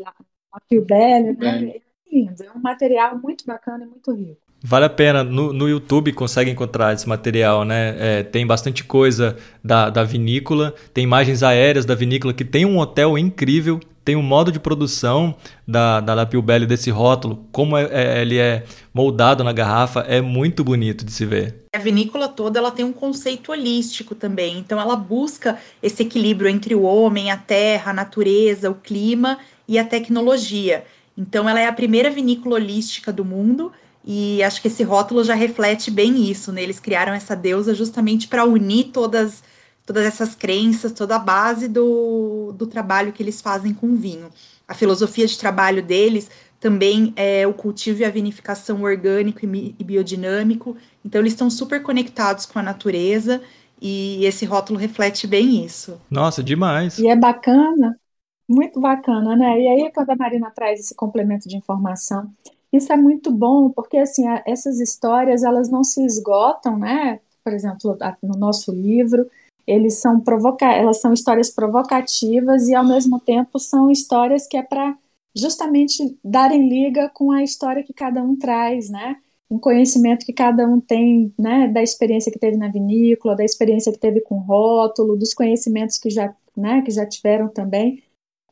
a 0.53 0.59
Pilbelli, 0.67 1.37
né, 1.37 1.65
é 1.65 1.81
lindo, 2.11 2.43
é 2.43 2.57
um 2.57 2.61
material 2.61 3.17
muito 3.17 3.45
bacana 3.45 3.83
e 3.83 3.87
muito 3.87 4.11
rico. 4.11 4.49
Vale 4.61 4.85
a 4.85 4.89
pena. 4.89 5.23
No, 5.23 5.53
no 5.53 5.69
YouTube 5.69 6.11
consegue 6.11 6.51
encontrar 6.51 6.93
esse 6.93 7.07
material, 7.07 7.63
né? 7.63 7.95
É, 7.97 8.23
tem 8.23 8.45
bastante 8.45 8.83
coisa 8.83 9.37
da, 9.63 9.89
da 9.89 10.03
vinícola, 10.03 10.73
tem 10.93 11.03
imagens 11.03 11.43
aéreas 11.43 11.85
da 11.85 11.95
vinícola, 11.95 12.33
que 12.33 12.43
tem 12.43 12.65
um 12.65 12.77
hotel 12.77 13.17
incrível, 13.17 13.79
tem 14.03 14.15
um 14.15 14.21
modo 14.21 14.51
de 14.51 14.59
produção 14.59 15.35
da, 15.67 15.99
da 15.99 16.13
La 16.13 16.25
Belli 16.25 16.65
desse 16.65 16.89
rótulo, 16.89 17.45
como 17.51 17.77
é, 17.77 17.87
é, 17.91 18.21
ele 18.21 18.37
é 18.37 18.63
moldado 18.93 19.43
na 19.43 19.53
garrafa, 19.53 20.01
é 20.01 20.21
muito 20.21 20.63
bonito 20.63 21.05
de 21.05 21.11
se 21.11 21.25
ver. 21.25 21.65
A 21.75 21.79
vinícola 21.79 22.27
toda 22.27 22.59
ela 22.59 22.71
tem 22.71 22.83
um 22.83 22.93
conceito 22.93 23.51
holístico 23.51 24.15
também, 24.15 24.57
então 24.57 24.79
ela 24.79 24.95
busca 24.95 25.57
esse 25.81 26.03
equilíbrio 26.03 26.49
entre 26.49 26.73
o 26.73 26.81
homem, 26.81 27.31
a 27.31 27.37
terra, 27.37 27.91
a 27.91 27.93
natureza, 27.93 28.69
o 28.69 28.75
clima 28.75 29.37
e 29.67 29.77
a 29.77 29.83
tecnologia. 29.83 30.83
Então 31.17 31.47
ela 31.47 31.59
é 31.59 31.67
a 31.67 31.73
primeira 31.73 32.09
vinícola 32.09 32.55
holística 32.55 33.11
do 33.11 33.25
mundo 33.25 33.71
e 34.05 34.41
acho 34.41 34.61
que 34.61 34.67
esse 34.67 34.83
rótulo 34.83 35.23
já 35.23 35.35
reflete 35.35 35.91
bem 35.91 36.29
isso, 36.29 36.51
né? 36.51 36.63
Eles 36.63 36.79
criaram 36.79 37.13
essa 37.13 37.35
deusa 37.35 37.75
justamente 37.75 38.27
para 38.27 38.45
unir 38.45 38.85
todas, 38.85 39.43
todas 39.89 40.05
essas 40.05 40.35
crenças, 40.35 40.91
toda 40.91 41.15
a 41.15 41.19
base 41.19 41.67
do, 41.67 42.53
do 42.55 42.67
trabalho 42.67 43.11
que 43.11 43.23
eles 43.23 43.41
fazem 43.41 43.73
com 43.73 43.87
o 43.87 43.95
vinho. 43.95 44.29
A 44.67 44.75
filosofia 44.75 45.25
de 45.25 45.35
trabalho 45.35 45.81
deles 45.81 46.29
também 46.59 47.11
é 47.15 47.47
o 47.47 47.55
cultivo 47.55 48.01
e 48.01 48.05
a 48.05 48.09
vinificação 48.11 48.83
orgânico 48.83 49.39
e 49.43 49.83
biodinâmico. 49.83 50.77
Então, 51.03 51.19
eles 51.19 51.33
estão 51.33 51.49
super 51.49 51.81
conectados 51.81 52.45
com 52.45 52.59
a 52.59 52.61
natureza 52.61 53.41
e 53.81 54.23
esse 54.25 54.45
rótulo 54.45 54.77
reflete 54.77 55.25
bem 55.25 55.65
isso. 55.65 55.99
Nossa, 56.07 56.43
demais. 56.43 56.99
E 56.99 57.07
é 57.07 57.15
bacana, 57.15 57.99
muito 58.47 58.79
bacana, 58.79 59.35
né? 59.35 59.59
E 59.59 59.67
aí, 59.69 59.91
quando 59.91 60.11
a 60.11 60.15
Marina 60.15 60.51
traz 60.51 60.79
esse 60.79 60.93
complemento 60.93 61.49
de 61.49 61.57
informação, 61.57 62.31
isso 62.71 62.93
é 62.93 62.95
muito 62.95 63.31
bom, 63.31 63.71
porque 63.71 63.97
assim, 63.97 64.25
essas 64.45 64.79
histórias 64.79 65.43
elas 65.43 65.67
não 65.67 65.83
se 65.83 66.05
esgotam, 66.05 66.77
né? 66.77 67.21
Por 67.43 67.53
exemplo, 67.53 67.97
no 68.21 68.37
nosso 68.37 68.71
livro, 68.71 69.27
eles 69.69 70.01
são 70.01 70.19
provoca 70.19 70.65
elas 70.65 70.99
são 70.99 71.13
histórias 71.13 71.51
provocativas 71.51 72.67
e 72.67 72.73
ao 72.73 72.85
mesmo 72.85 73.19
tempo 73.19 73.59
são 73.59 73.91
histórias 73.91 74.47
que 74.47 74.57
é 74.57 74.63
para 74.63 74.97
justamente 75.35 76.17
darem 76.23 76.67
liga 76.67 77.07
com 77.13 77.31
a 77.31 77.43
história 77.43 77.83
que 77.83 77.93
cada 77.93 78.21
um 78.23 78.35
traz, 78.35 78.89
né? 78.89 79.17
Um 79.49 79.59
conhecimento 79.59 80.25
que 80.25 80.33
cada 80.33 80.67
um 80.67 80.79
tem, 80.79 81.33
né, 81.37 81.67
da 81.67 81.81
experiência 81.81 82.31
que 82.31 82.39
teve 82.39 82.57
na 82.57 82.67
vinícola, 82.67 83.35
da 83.35 83.43
experiência 83.43 83.91
que 83.91 83.97
teve 83.99 84.21
com 84.21 84.39
rótulo, 84.39 85.17
dos 85.17 85.33
conhecimentos 85.33 85.97
que 85.97 86.09
já, 86.09 86.33
né, 86.55 86.81
que 86.83 86.91
já 86.91 87.05
tiveram 87.05 87.47
também. 87.47 88.03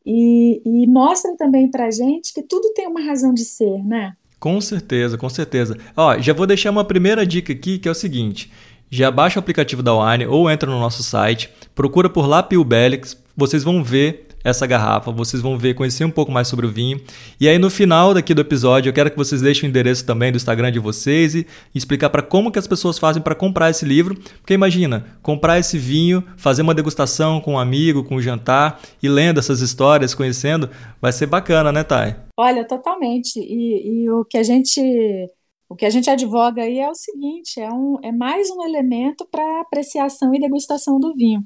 E, 0.05 0.62
e 0.65 0.88
mostra 0.88 1.36
também 1.36 1.69
para 1.69 1.91
gente 1.91 2.33
que 2.33 2.41
tudo 2.41 2.74
tem 2.74 2.88
uma 2.88 3.01
razão 3.01 3.33
de 3.33 3.43
ser, 3.43 3.83
né? 3.83 4.13
Com 4.39 4.62
certeza, 4.62 5.17
com 5.17 5.29
certeza. 5.29 5.77
Ó, 5.95 6.17
já 6.19 6.31
vou 6.31 6.45
deixar 6.45 6.69
uma 6.69 6.86
primeira 6.86 7.25
dica 7.25 7.51
aqui, 7.51 7.79
que 7.79 7.88
é 7.88 7.91
o 7.91 7.95
seguinte. 7.95 8.51
Já 8.89 9.12
baixa 9.12 9.38
o 9.38 9.41
aplicativo 9.41 9.84
da 9.84 9.94
Wine 9.94 10.25
ou 10.27 10.50
entra 10.50 10.70
no 10.70 10.79
nosso 10.79 11.03
site, 11.03 11.50
procura 11.75 12.10
por 12.10 12.25
Belix, 12.65 13.22
vocês 13.36 13.63
vão 13.63 13.84
ver 13.84 14.27
essa 14.44 14.65
garrafa, 14.65 15.12
vocês 15.12 15.41
vão 15.41 15.58
ver, 15.58 15.74
conhecer 15.74 16.06
um 16.06 16.10
pouco 16.10 16.32
mais 16.32 16.48
sobre 16.48 16.65
o 16.65 16.72
vinho. 16.72 17.01
E 17.39 17.50
aí 17.50 17.58
no 17.58 17.70
final 17.70 18.13
daqui 18.13 18.34
do 18.34 18.39
episódio, 18.39 18.89
eu 18.89 18.94
quero 18.94 19.12
que 19.12 19.17
vocês 19.17 19.41
deixem 19.41 19.67
o 19.67 19.70
endereço 19.70 20.06
também 20.06 20.32
do 20.32 20.38
Instagram 20.38 20.72
de 20.72 20.79
vocês 20.79 21.36
e 21.36 21.46
explicar 21.75 22.10
para 22.10 22.22
como 22.22 22.50
que 22.50 22.58
as 22.58 22.67
pessoas 22.67 22.98
fazem 22.98 23.22
para 23.22 23.36
comprar 23.36 23.70
esse 23.70 23.84
livro, 23.84 24.15
porque 24.15 24.53
imagina, 24.53 25.06
comprar 25.22 25.60
esse 25.60 25.77
vinho, 25.77 26.24
fazer 26.38 26.62
uma 26.62 26.74
degustação 26.74 27.41
com 27.41 27.53
um 27.53 27.60
amigo, 27.60 28.06
com 28.06 28.15
um 28.15 28.22
jantar 28.22 28.79
e 29.03 29.10
lendo 29.10 29.39
essas 29.39 29.60
histórias, 29.60 30.15
conhecendo, 30.15 30.70
vai 31.01 31.12
ser 31.12 31.25
bacana, 31.25 31.72
né, 31.72 31.84
Thay? 31.84 32.15
Olha, 32.38 32.65
totalmente. 32.65 33.38
E, 33.39 34.03
e 34.03 34.10
o 34.10 34.24
que 34.24 34.38
a 34.38 34.44
gente 34.44 35.29
o 35.69 35.75
que 35.75 35.86
a 35.86 35.89
gente 35.89 36.09
advoga 36.09 36.62
aí 36.62 36.79
é 36.79 36.89
o 36.89 36.95
seguinte: 36.95 37.59
é, 37.59 37.69
um, 37.71 37.97
é 38.03 38.12
mais 38.12 38.50
um 38.50 38.63
elemento 38.63 39.27
para 39.29 39.62
apreciação 39.62 40.33
e 40.33 40.39
degustação 40.39 41.00
do 41.00 41.13
vinho 41.13 41.45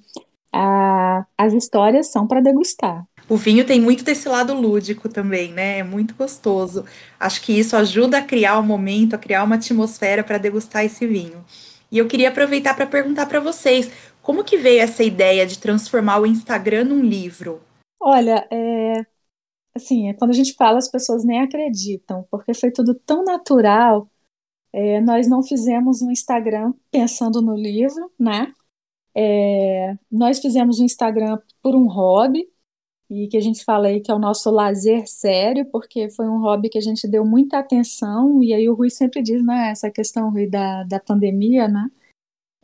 as 1.37 1.53
histórias 1.53 2.07
são 2.07 2.27
para 2.27 2.41
degustar. 2.41 3.05
O 3.29 3.37
vinho 3.37 3.65
tem 3.65 3.79
muito 3.79 4.03
desse 4.03 4.27
lado 4.27 4.53
lúdico 4.53 5.07
também, 5.07 5.53
né? 5.53 5.79
É 5.79 5.83
muito 5.83 6.13
gostoso. 6.15 6.85
Acho 7.19 7.41
que 7.41 7.57
isso 7.57 7.75
ajuda 7.75 8.17
a 8.17 8.21
criar 8.21 8.59
um 8.59 8.63
momento, 8.63 9.15
a 9.15 9.17
criar 9.17 9.43
uma 9.43 9.55
atmosfera 9.55 10.23
para 10.23 10.37
degustar 10.37 10.83
esse 10.83 11.07
vinho. 11.07 11.43
E 11.89 11.97
eu 11.97 12.07
queria 12.07 12.29
aproveitar 12.29 12.75
para 12.75 12.85
perguntar 12.85 13.25
para 13.27 13.39
vocês, 13.39 13.89
como 14.21 14.43
que 14.43 14.57
veio 14.57 14.81
essa 14.81 15.03
ideia 15.03 15.45
de 15.45 15.59
transformar 15.59 16.19
o 16.19 16.25
Instagram 16.25 16.85
num 16.85 17.01
livro? 17.01 17.61
Olha, 18.01 18.45
é, 18.51 19.05
assim, 19.75 20.09
é 20.09 20.13
quando 20.13 20.31
a 20.31 20.35
gente 20.35 20.53
fala, 20.55 20.77
as 20.77 20.89
pessoas 20.89 21.23
nem 21.23 21.41
acreditam, 21.41 22.25
porque 22.29 22.53
foi 22.53 22.71
tudo 22.71 22.93
tão 23.05 23.23
natural. 23.23 24.09
É, 24.73 25.01
nós 25.01 25.27
não 25.27 25.43
fizemos 25.43 26.01
um 26.01 26.11
Instagram 26.11 26.73
pensando 26.89 27.41
no 27.41 27.55
livro, 27.55 28.11
né? 28.17 28.53
É, 29.15 29.95
nós 30.09 30.39
fizemos 30.39 30.79
um 30.79 30.85
Instagram 30.85 31.37
por 31.61 31.75
um 31.75 31.87
hobby, 31.87 32.47
e 33.09 33.27
que 33.27 33.35
a 33.35 33.41
gente 33.41 33.65
fala 33.65 33.89
aí 33.89 33.99
que 33.99 34.09
é 34.09 34.15
o 34.15 34.19
nosso 34.19 34.49
lazer 34.49 35.05
sério, 35.05 35.65
porque 35.65 36.09
foi 36.09 36.29
um 36.29 36.39
hobby 36.39 36.69
que 36.69 36.77
a 36.77 36.81
gente 36.81 37.05
deu 37.05 37.25
muita 37.25 37.59
atenção, 37.59 38.41
e 38.41 38.53
aí 38.53 38.69
o 38.69 38.73
Rui 38.73 38.89
sempre 38.89 39.21
diz, 39.21 39.43
né, 39.43 39.71
essa 39.71 39.91
questão, 39.91 40.31
Rui, 40.31 40.47
da, 40.47 40.83
da 40.83 40.99
pandemia, 40.99 41.67
né? 41.67 41.91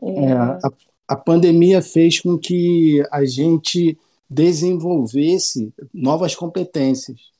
É... 0.01 0.09
É, 0.09 0.31
a, 0.31 0.59
a 1.09 1.15
pandemia 1.17 1.81
fez 1.81 2.21
com 2.21 2.37
que 2.37 3.03
a 3.11 3.25
gente 3.25 3.97
desenvolvesse 4.29 5.73
novas 5.93 6.33
competências. 6.33 7.31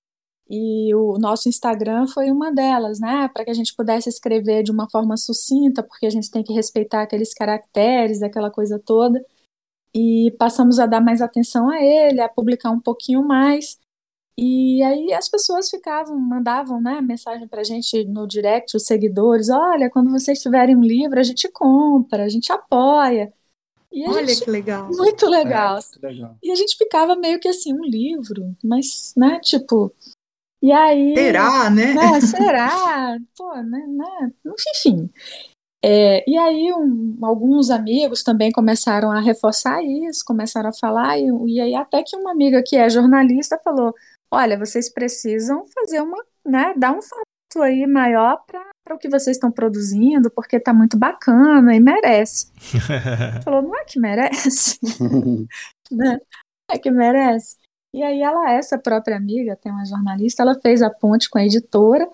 E 0.50 0.96
o 0.96 1.18
nosso 1.18 1.50
Instagram 1.50 2.08
foi 2.08 2.32
uma 2.32 2.52
delas, 2.52 3.00
né? 3.00 3.30
Para 3.34 3.44
que 3.44 3.52
a 3.52 3.54
gente 3.54 3.76
pudesse 3.76 4.08
escrever 4.08 4.64
de 4.64 4.72
uma 4.72 4.90
forma 4.90 5.18
sucinta, 5.18 5.84
porque 5.84 6.06
a 6.06 6.10
gente 6.10 6.32
tem 6.32 6.44
que 6.44 6.54
respeitar 6.54 7.02
aqueles 7.02 7.34
caracteres, 7.34 8.22
aquela 8.22 8.50
coisa 8.50 8.80
toda. 8.80 9.24
E 9.94 10.34
passamos 10.40 10.80
a 10.80 10.86
dar 10.86 11.02
mais 11.02 11.22
atenção 11.22 11.70
a 11.70 11.82
ele, 11.82 12.22
a 12.22 12.30
publicar 12.30 12.72
um 12.72 12.80
pouquinho 12.80 13.24
mais. 13.24 13.78
E 14.40 14.84
aí 14.84 15.12
as 15.14 15.28
pessoas 15.28 15.70
ficavam, 15.70 16.18
mandavam 16.18 16.80
né, 16.80 17.02
mensagem 17.02 17.48
para 17.48 17.62
a 17.62 17.64
gente 17.64 18.06
no 18.06 18.28
direct, 18.28 18.78
os 18.78 18.86
seguidores: 18.86 19.50
olha, 19.50 19.90
quando 19.90 20.12
vocês 20.12 20.40
tiverem 20.40 20.78
um 20.78 20.82
livro, 20.82 21.20
a 21.20 21.24
gente 21.24 21.50
compra, 21.52 22.24
a 22.24 22.30
gente 22.30 22.52
apoia. 22.52 23.34
Olha 23.92 24.28
gente, 24.28 24.44
que 24.44 24.52
legal. 24.52 24.88
Muito 24.90 25.26
legal. 25.28 25.80
É, 25.80 26.08
legal. 26.08 26.38
E 26.44 26.52
a 26.52 26.56
gente 26.56 26.78
ficava 26.78 27.16
meio 27.16 27.40
que 27.40 27.48
assim, 27.48 27.74
um 27.74 27.84
livro, 27.84 28.56
mas, 28.64 29.14
né, 29.18 29.40
tipo, 29.42 29.92
e 30.68 30.72
aí. 30.74 31.16
Será, 31.16 31.70
né? 31.70 31.94
né 31.94 32.20
será? 32.20 33.18
Pô, 33.38 33.56
né? 33.56 33.86
né? 33.88 34.32
Enfim. 34.70 35.10
É, 35.82 36.30
e 36.30 36.38
aí 36.38 36.74
um, 36.74 37.18
alguns 37.24 37.70
amigos 37.70 38.22
também 38.22 38.52
começaram 38.52 39.10
a 39.10 39.22
reforçar 39.22 39.82
isso, 39.82 40.26
começaram 40.26 40.70
a 40.70 40.74
falar, 40.74 41.18
e, 41.18 41.30
e 41.48 41.62
aí 41.62 41.74
até 41.74 42.04
que 42.04 42.18
uma 42.18 42.32
amiga 42.32 42.62
que 42.66 42.76
é 42.76 42.90
jornalista 42.90 43.58
falou: 43.64 43.94
olha, 44.30 44.60
vocês 44.60 44.92
precisam 44.92 45.64
fazer 45.74 46.02
uma, 46.02 46.22
né, 46.46 46.74
dar 46.76 46.92
um 46.92 47.02
fato 47.02 47.64
aí 47.64 47.88
maior 47.88 48.44
para 48.46 48.96
o 48.96 48.98
que 48.98 49.08
vocês 49.08 49.38
estão 49.38 49.50
produzindo, 49.50 50.30
porque 50.32 50.58
está 50.58 50.74
muito 50.74 50.98
bacana 50.98 51.74
e 51.74 51.80
merece. 51.80 52.52
falou, 53.46 53.62
não 53.62 53.76
é 53.80 53.86
que 53.86 54.00
merece? 54.02 54.78
né? 55.92 56.20
É 56.70 56.78
que 56.78 56.92
merece. 56.92 57.56
E 57.94 58.04
aí 58.04 58.22
ela, 58.22 58.52
essa 58.52 58.78
própria 58.78 59.18
amiga, 59.18 59.56
tem 59.56 59.72
uma 59.72 59.86
jornalista, 59.86 60.44
ela 60.44 60.60
fez 60.60 60.82
a 60.82 60.90
ponte 60.90 61.30
com 61.30 61.38
a 61.38 61.46
editora, 61.46 62.08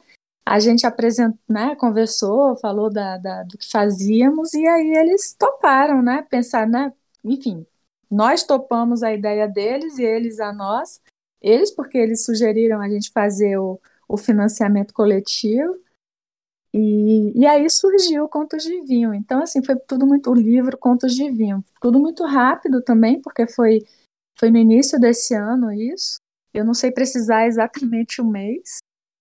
a 0.45 0.59
gente 0.59 0.85
apresentou, 0.85 1.39
né, 1.49 1.75
conversou, 1.75 2.55
falou 2.57 2.89
da, 2.89 3.17
da, 3.17 3.43
do 3.43 3.57
que 3.57 3.69
fazíamos, 3.69 4.53
e 4.53 4.67
aí 4.67 4.93
eles 4.95 5.33
toparam, 5.33 6.01
né, 6.01 6.25
pensar, 6.29 6.67
né, 6.67 6.91
enfim, 7.23 7.65
nós 8.09 8.43
topamos 8.43 9.03
a 9.03 9.13
ideia 9.13 9.47
deles 9.47 9.97
e 9.97 10.03
eles 10.03 10.39
a 10.39 10.53
nós, 10.53 11.01
eles 11.41 11.71
porque 11.71 11.97
eles 11.97 12.23
sugeriram 12.23 12.79
a 12.81 12.89
gente 12.89 13.11
fazer 13.11 13.57
o, 13.57 13.79
o 14.07 14.17
financiamento 14.17 14.93
coletivo, 14.93 15.75
e, 16.73 17.39
e 17.39 17.45
aí 17.45 17.69
surgiu 17.69 18.27
Contos 18.27 18.63
de 18.63 18.81
Vinho. 18.81 19.13
Então, 19.13 19.43
assim, 19.43 19.63
foi 19.63 19.75
tudo 19.75 20.07
muito, 20.07 20.31
o 20.31 20.33
livro 20.33 20.75
Contos 20.75 21.13
de 21.13 21.29
Vinho, 21.29 21.63
tudo 21.79 21.99
muito 21.99 22.25
rápido 22.25 22.81
também, 22.81 23.21
porque 23.21 23.45
foi 23.45 23.85
foi 24.37 24.49
no 24.49 24.57
início 24.57 24.99
desse 24.99 25.33
ano 25.33 25.71
isso. 25.71 26.17
Eu 26.53 26.63
não 26.63 26.73
sei 26.73 26.91
precisar 26.91 27.45
exatamente 27.47 28.21
o 28.21 28.25
mês, 28.25 28.77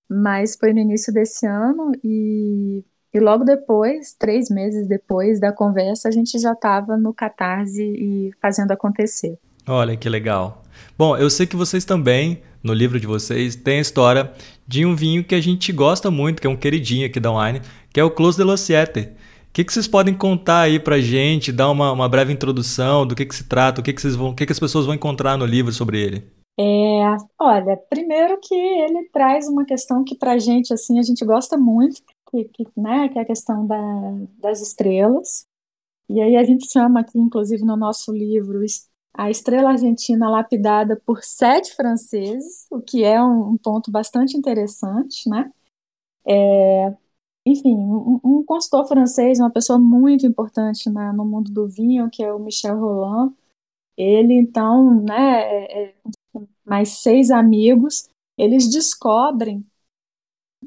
mas 0.09 0.57
foi 0.57 0.73
no 0.73 0.81
início 0.81 1.13
desse 1.13 1.47
ano 1.47 1.93
e, 2.05 2.85
e 3.13 3.21
logo 3.21 3.45
depois, 3.45 4.15
três 4.19 4.51
meses 4.51 4.87
depois 4.87 5.41
da 5.41 5.53
conversa, 5.53 6.09
a 6.09 6.13
gente 6.13 6.39
já 6.39 6.53
estava 6.53 6.97
no 6.97 7.15
Catarse 7.15 7.83
e 7.83 8.31
fazendo 8.41 8.73
acontecer. 8.73 9.39
Olha 9.67 9.97
que 9.97 10.09
legal. 10.09 10.63
Bom, 10.99 11.17
eu 11.17 11.31
sei 11.31 11.47
que 11.47 11.57
vocês 11.57 11.85
também, 11.85 12.43
no 12.63 12.73
livro 12.73 12.99
de 12.99 13.07
vocês, 13.07 13.55
tem 13.55 13.79
a 13.79 13.83
história 13.83 14.33
de 14.67 14.85
um 14.85 14.95
vinho 14.95 15.25
que 15.25 15.35
a 15.35 15.41
gente 15.41 15.73
gosta 15.73 16.11
muito, 16.11 16.41
que 16.41 16.47
é 16.47 16.51
um 16.51 16.57
queridinho 16.57 17.07
aqui 17.07 17.21
da 17.21 17.31
Wine, 17.31 17.63
que 17.93 18.01
é 18.01 18.05
o 18.05 18.11
Close 18.11 18.37
de 18.37 18.45
Lociete. 18.45 19.11
Que, 19.53 19.65
que 19.65 19.73
vocês 19.73 19.87
podem 19.87 20.17
contar 20.17 20.63
aí 20.63 20.81
pra 20.81 20.99
gente, 20.99 21.53
dar 21.53 21.71
uma, 21.71 21.93
uma 21.93 22.09
breve 22.09 22.33
introdução 22.33 23.07
do 23.07 23.15
que, 23.15 23.27
que 23.27 23.35
se 23.35 23.47
trata, 23.47 23.81
o 23.81 23.85
que, 23.85 23.93
que, 23.93 24.01
vocês 24.01 24.17
vão, 24.17 24.35
que, 24.35 24.47
que 24.47 24.53
as 24.53 24.61
pessoas 24.61 24.87
vão 24.87 24.95
encontrar 24.95 25.37
no 25.37 25.45
livro 25.45 25.73
sobre 25.73 26.01
ele? 26.01 26.25
É, 26.59 27.17
olha, 27.39 27.77
primeiro 27.89 28.39
que 28.41 28.55
ele 28.55 29.09
traz 29.11 29.49
uma 29.49 29.65
questão 29.65 30.05
que 30.05 30.17
pra 30.17 30.39
gente, 30.39 30.73
assim, 30.73 30.99
a 30.99 31.03
gente 31.03 31.25
gosta 31.25 31.59
muito, 31.59 32.03
que, 32.31 32.45
que, 32.45 32.67
né, 32.77 33.09
que 33.11 33.19
é 33.19 33.23
a 33.23 33.27
questão 33.27 33.67
da, 33.67 33.77
das 34.39 34.63
estrelas. 34.63 35.47
E 36.09 36.21
aí 36.21 36.37
a 36.37 36.45
gente 36.45 36.71
chama 36.71 37.01
aqui, 37.01 37.19
inclusive 37.19 37.65
no 37.65 37.77
nosso 37.77 38.13
livro, 38.13 38.61
a 39.15 39.31
estrela 39.31 39.71
argentina 39.71 40.31
lapidada 40.31 41.01
por 41.05 41.23
sete 41.23 41.75
franceses, 41.75 42.67
o 42.71 42.81
que 42.81 43.05
é 43.05 43.23
um, 43.23 43.51
um 43.51 43.59
ponto 43.59 43.91
bastante 43.91 44.37
interessante, 44.37 45.29
né? 45.29 45.51
É, 46.27 46.95
enfim, 47.47 47.75
um, 47.75 48.21
um, 48.25 48.45
consultor 48.45 48.87
francês, 48.87 49.41
uma 49.41 49.51
pessoa 49.51 49.79
muito 49.79 50.27
importante 50.27 50.89
no 50.89 51.25
mundo 51.25 51.51
do 51.51 51.69
vinho, 51.69 52.11
que 52.11 52.23
é 52.23 52.33
o 52.33 52.39
Michel 52.39 52.79
Roland, 52.79 53.35
ele 53.97 54.35
então, 54.35 55.03
né, 55.03 55.43
é, 55.43 55.85
é, 55.85 55.95
mais 56.65 57.01
seis 57.03 57.31
amigos, 57.31 58.09
eles 58.39 58.71
descobrem 58.71 59.65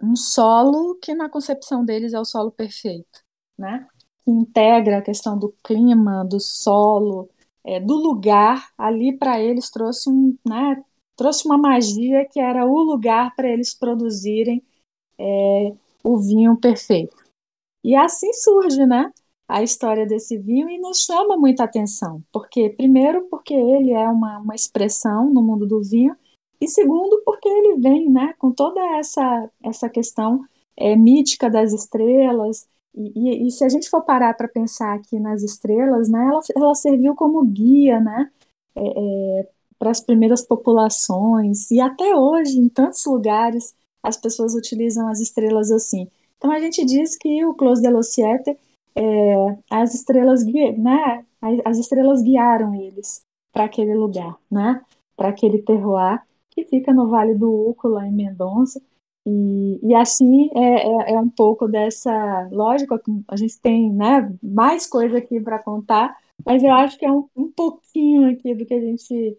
um 0.02 0.16
solo 0.16 0.96
que 0.96 1.14
na 1.16 1.30
concepção 1.30 1.84
deles 1.86 2.14
é 2.14 2.20
o 2.20 2.26
solo 2.26 2.52
perfeito, 2.52 3.24
né? 3.58 3.88
Que 4.24 4.32
integra 4.32 5.00
a 5.00 5.02
questão 5.02 5.38
do 5.38 5.54
clima, 5.64 6.24
do 6.26 6.40
solo, 6.40 7.30
é, 7.64 7.80
do 7.80 7.96
lugar. 7.96 8.70
Ali 8.78 9.18
para 9.18 9.40
eles 9.40 9.70
trouxe 9.72 10.10
um, 10.10 10.38
né? 10.48 10.84
Trouxe 11.16 11.46
uma 11.46 11.58
magia 11.58 12.26
que 12.26 12.40
era 12.40 12.66
o 12.66 12.78
lugar 12.84 13.34
para 13.36 13.48
eles 13.50 13.74
produzirem 13.74 14.64
é, 15.18 15.74
o 16.06 16.18
vinho 16.18 16.56
perfeito. 16.58 17.16
E 17.84 17.96
assim 17.96 18.32
surge, 18.34 18.86
né? 18.86 19.12
A 19.48 19.64
história 19.64 20.06
desse 20.06 20.38
vinho 20.38 20.70
e 20.70 20.78
nos 20.80 21.02
chama 21.02 21.38
muita 21.38 21.64
atenção, 21.64 22.24
porque 22.32 22.70
primeiro 22.70 23.28
porque 23.30 23.54
ele 23.54 23.92
é 23.92 24.08
uma, 24.08 24.40
uma 24.40 24.56
expressão 24.56 25.32
no 25.32 25.42
mundo 25.42 25.68
do 25.68 25.82
vinho 25.82 26.16
e 26.60 26.68
segundo, 26.68 27.22
porque 27.26 27.48
ele 27.48 27.80
vem 27.80 28.10
né, 28.10 28.34
com 28.40 28.52
toda 28.52 28.80
essa, 28.98 29.50
essa 29.64 29.90
questão 29.90 30.44
é, 30.78 30.96
mítica 30.96 31.50
das 31.50 31.74
estrelas. 31.74 32.68
E, 32.96 33.12
e, 33.16 33.48
e, 33.48 33.52
se 33.52 33.64
a 33.66 33.70
gente 33.70 33.90
for 33.90 34.02
parar 34.02 34.34
para 34.36 34.48
pensar 34.48 34.96
aqui 34.96 35.20
nas 35.20 35.44
estrelas, 35.44 36.10
né, 36.10 36.28
ela, 36.28 36.40
ela 36.56 36.76
serviu 36.76 37.14
como 37.14 37.46
guia 37.46 38.00
né, 38.00 38.32
é, 38.76 38.82
é, 39.42 39.50
para 39.78 39.92
as 39.92 40.00
primeiras 40.00 40.42
populações. 40.44 41.70
E 41.72 41.80
até 41.80 42.16
hoje, 42.16 42.58
em 42.58 42.70
tantos 42.70 43.06
lugares, 43.06 43.76
as 44.06 44.18
pessoas 44.18 44.54
utilizam 44.56 45.08
as 45.08 45.20
estrelas 45.20 45.72
assim. 45.72 46.08
Então 46.38 46.52
a 46.52 46.60
gente 46.60 46.86
diz 46.86 47.18
que 47.18 47.44
o 47.46 47.54
Close 47.54 47.82
de 47.82 47.90
los 47.90 48.14
Siete, 48.14 48.58
é, 48.96 49.58
as 49.70 49.94
estrelas 49.94 50.46
né, 50.46 51.26
as 51.64 51.78
estrelas 51.78 52.22
guiaram 52.22 52.74
eles 52.76 53.22
para 53.52 53.66
aquele 53.66 53.94
lugar, 53.94 54.38
né, 54.52 54.82
para 55.16 55.30
aquele 55.30 55.62
terroir 55.62 56.22
que 56.52 56.64
fica 56.66 56.94
no 56.94 57.10
Vale 57.10 57.36
do 57.36 57.70
Uco, 57.70 57.88
lá 57.88 58.08
em 58.08 58.12
Mendonça. 58.12 58.82
E, 59.28 59.80
e 59.82 59.96
assim 59.96 60.50
é, 60.54 60.88
é, 60.88 61.14
é, 61.14 61.20
um 61.20 61.30
pouco 61.30 61.68
dessa. 61.68 62.48
Lógico, 62.52 63.00
a 63.28 63.36
gente 63.36 63.60
tem 63.60 63.92
né, 63.92 64.32
mais 64.42 64.86
coisa 64.86 65.18
aqui 65.18 65.40
para 65.40 65.58
contar, 65.62 66.16
mas 66.46 66.64
eu 66.64 66.72
acho 66.72 66.98
que 66.98 67.06
é 67.06 67.12
um, 67.12 67.28
um 67.36 67.52
pouquinho 67.52 68.30
aqui 68.32 68.54
do 68.54 68.66
que 68.66 68.74
a 68.74 68.80
gente 68.80 69.38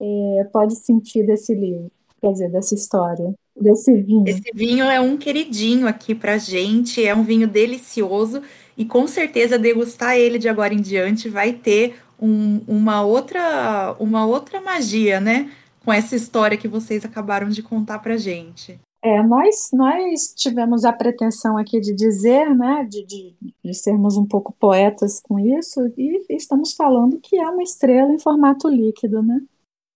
é, 0.00 0.44
pode 0.52 0.76
sentir 0.76 1.24
desse 1.24 1.54
livro, 1.54 1.90
quer 2.20 2.32
dizer, 2.32 2.50
dessa 2.50 2.74
história, 2.74 3.34
desse 3.60 3.92
vinho. 4.02 4.24
Esse 4.26 4.50
vinho 4.54 4.84
é 4.84 5.00
um 5.00 5.16
queridinho 5.16 5.86
aqui 5.86 6.14
para 6.14 6.38
gente, 6.38 7.04
é 7.04 7.14
um 7.14 7.22
vinho 7.22 7.46
delicioso 7.48 8.42
e 8.76 8.84
com 8.84 9.06
certeza 9.06 9.58
degustar 9.58 10.16
ele 10.16 10.38
de 10.38 10.48
agora 10.48 10.74
em 10.74 10.80
diante 10.80 11.28
vai 11.28 11.52
ter 11.52 11.96
um, 12.20 12.60
uma 12.66 13.02
outra 13.02 13.96
uma 13.98 14.26
outra 14.26 14.60
magia, 14.60 15.20
né? 15.20 15.50
com 15.88 15.92
essa 15.94 16.14
história 16.14 16.58
que 16.58 16.68
vocês 16.68 17.02
acabaram 17.02 17.48
de 17.48 17.62
contar 17.62 18.00
para 18.00 18.14
gente. 18.18 18.78
É, 19.02 19.22
nós, 19.22 19.70
nós 19.72 20.34
tivemos 20.36 20.84
a 20.84 20.92
pretensão 20.92 21.56
aqui 21.56 21.80
de 21.80 21.94
dizer, 21.94 22.54
né, 22.54 22.86
de, 22.86 23.06
de, 23.06 23.34
de, 23.64 23.72
sermos 23.74 24.14
um 24.18 24.26
pouco 24.26 24.54
poetas 24.60 25.18
com 25.18 25.38
isso, 25.38 25.90
e 25.96 26.26
estamos 26.28 26.74
falando 26.74 27.18
que 27.18 27.38
é 27.38 27.48
uma 27.48 27.62
estrela 27.62 28.12
em 28.12 28.18
formato 28.18 28.68
líquido, 28.68 29.22
né? 29.22 29.40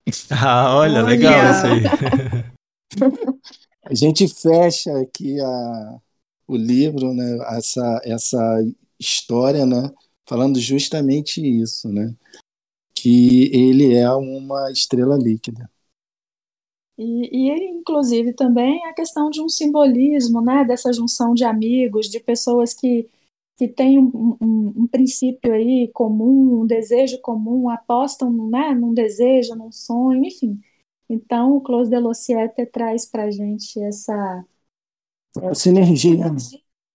Ah, 0.30 0.76
olha, 0.76 1.00
olha. 1.00 1.02
legal 1.02 1.50
isso 1.50 1.66
aí. 1.66 1.82
a 3.84 3.94
gente 3.94 4.28
fecha 4.28 4.90
aqui 5.00 5.40
a, 5.40 6.00
o 6.46 6.56
livro, 6.56 7.12
né, 7.12 7.38
essa, 7.56 8.00
essa 8.04 8.64
história, 8.98 9.66
né, 9.66 9.90
falando 10.26 10.60
justamente 10.60 11.40
isso, 11.40 11.88
né, 11.88 12.14
que 12.94 13.50
ele 13.52 13.94
é 13.94 14.10
uma 14.12 14.70
estrela 14.70 15.16
líquida. 15.16 15.68
E, 16.96 17.48
e, 17.48 17.70
inclusive, 17.70 18.32
também 18.32 18.84
a 18.86 18.92
questão 18.92 19.30
de 19.30 19.40
um 19.40 19.48
simbolismo, 19.48 20.40
né, 20.40 20.64
dessa 20.64 20.92
junção 20.92 21.34
de 21.34 21.44
amigos, 21.44 22.08
de 22.08 22.20
pessoas 22.20 22.74
que, 22.74 23.08
que 23.56 23.66
têm 23.66 23.98
um, 23.98 24.36
um, 24.40 24.72
um 24.76 24.86
princípio 24.86 25.52
aí 25.52 25.90
comum, 25.92 26.60
um 26.62 26.66
desejo 26.66 27.20
comum, 27.20 27.68
apostam 27.68 28.30
né, 28.48 28.74
num 28.74 28.94
desejo, 28.94 29.54
num 29.56 29.72
sonho, 29.72 30.24
enfim. 30.24 30.60
Então, 31.12 31.54
o 31.54 31.60
Close 31.60 31.90
de 31.90 31.98
Lociete 31.98 32.64
traz 32.64 33.04
para 33.04 33.24
a 33.24 33.30
gente 33.30 33.78
essa, 33.82 34.44
sinergia, 35.52 36.24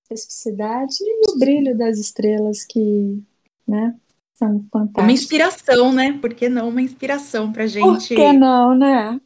especificidade 0.03 0.95
e 1.01 1.31
o 1.31 1.37
brilho 1.37 1.77
das 1.77 1.99
estrelas 1.99 2.65
que, 2.65 3.21
né, 3.67 3.93
são 4.33 4.65
fantásticos. 4.73 5.03
Uma 5.03 5.11
inspiração, 5.11 5.93
né? 5.93 6.17
Por 6.19 6.33
que 6.33 6.49
não 6.49 6.69
uma 6.69 6.81
inspiração 6.81 7.51
para 7.53 7.67
gente? 7.67 8.07
Por 8.07 8.15
que 8.15 8.33
não, 8.33 8.75
né? 8.75 9.21